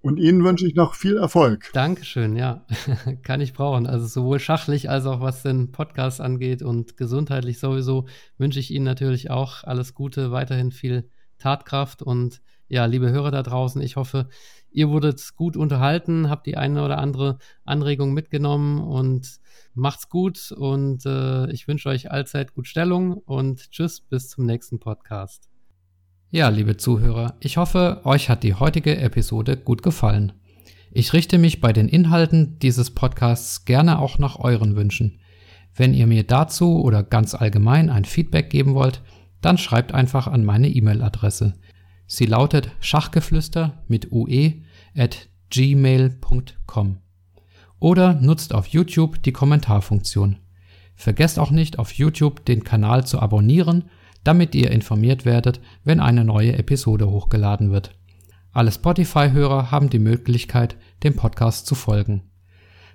[0.02, 1.70] Und Ihnen wünsche ich noch viel Erfolg.
[1.74, 2.66] Dankeschön, ja.
[3.24, 3.88] Kann ich brauchen.
[3.88, 8.08] Also sowohl schachlich als auch was den Podcast angeht und gesundheitlich sowieso
[8.38, 13.44] wünsche ich Ihnen natürlich auch alles Gute, weiterhin viel Tatkraft und ja, liebe Hörer da
[13.44, 14.30] draußen, ich hoffe,
[14.72, 19.40] ihr wurdet gut unterhalten, habt die eine oder andere Anregung mitgenommen und
[19.76, 24.80] macht's gut und äh, ich wünsche euch allzeit gut Stellung und tschüss, bis zum nächsten
[24.80, 25.53] Podcast.
[26.36, 30.34] Ja, liebe Zuhörer, ich hoffe, euch hat die heutige Episode gut gefallen.
[30.92, 35.20] Ich richte mich bei den Inhalten dieses Podcasts gerne auch nach euren Wünschen.
[35.76, 39.04] Wenn ihr mir dazu oder ganz allgemein ein Feedback geben wollt,
[39.42, 41.54] dann schreibt einfach an meine E-Mail-Adresse.
[42.08, 44.64] Sie lautet schachgeflüster mit ue
[44.98, 46.98] at gmail.com
[47.80, 50.38] oder nutzt auf YouTube die Kommentarfunktion.
[50.96, 53.84] Vergesst auch nicht auf YouTube den Kanal zu abonnieren
[54.24, 57.98] damit ihr informiert werdet, wenn eine neue Episode hochgeladen wird.
[58.52, 62.24] Alle Spotify-Hörer haben die Möglichkeit, dem Podcast zu folgen.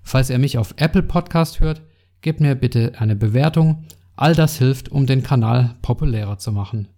[0.02, 1.82] Falls ihr mich auf Apple Podcast hört,
[2.20, 3.84] gebt mir bitte eine Bewertung.
[4.16, 6.88] All das hilft, um den Kanal populärer zu machen.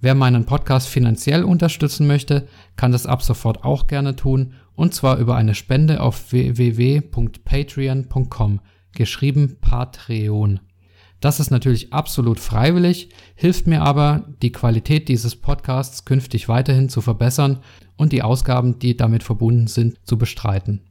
[0.00, 5.16] Wer meinen Podcast finanziell unterstützen möchte, kann das ab sofort auch gerne tun, und zwar
[5.18, 8.60] über eine Spende auf www.patreon.com,
[8.92, 10.60] geschrieben Patreon.
[11.24, 17.00] Das ist natürlich absolut freiwillig, hilft mir aber, die Qualität dieses Podcasts künftig weiterhin zu
[17.00, 17.60] verbessern
[17.96, 20.82] und die Ausgaben, die damit verbunden sind, zu bestreiten.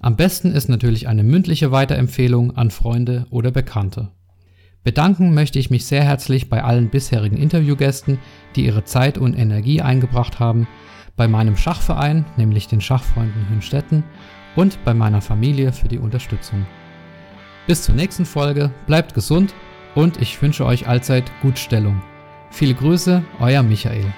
[0.00, 4.08] Am besten ist natürlich eine mündliche Weiterempfehlung an Freunde oder Bekannte.
[4.82, 8.18] Bedanken möchte ich mich sehr herzlich bei allen bisherigen Interviewgästen,
[8.56, 10.66] die ihre Zeit und Energie eingebracht haben,
[11.14, 14.02] bei meinem Schachverein, nämlich den Schachfreunden Hünstetten,
[14.56, 16.66] und bei meiner Familie für die Unterstützung.
[17.68, 19.54] Bis zur nächsten Folge, bleibt gesund
[19.94, 22.00] und ich wünsche euch allzeit Gutstellung.
[22.50, 24.12] Viele Grüße, euer Michael.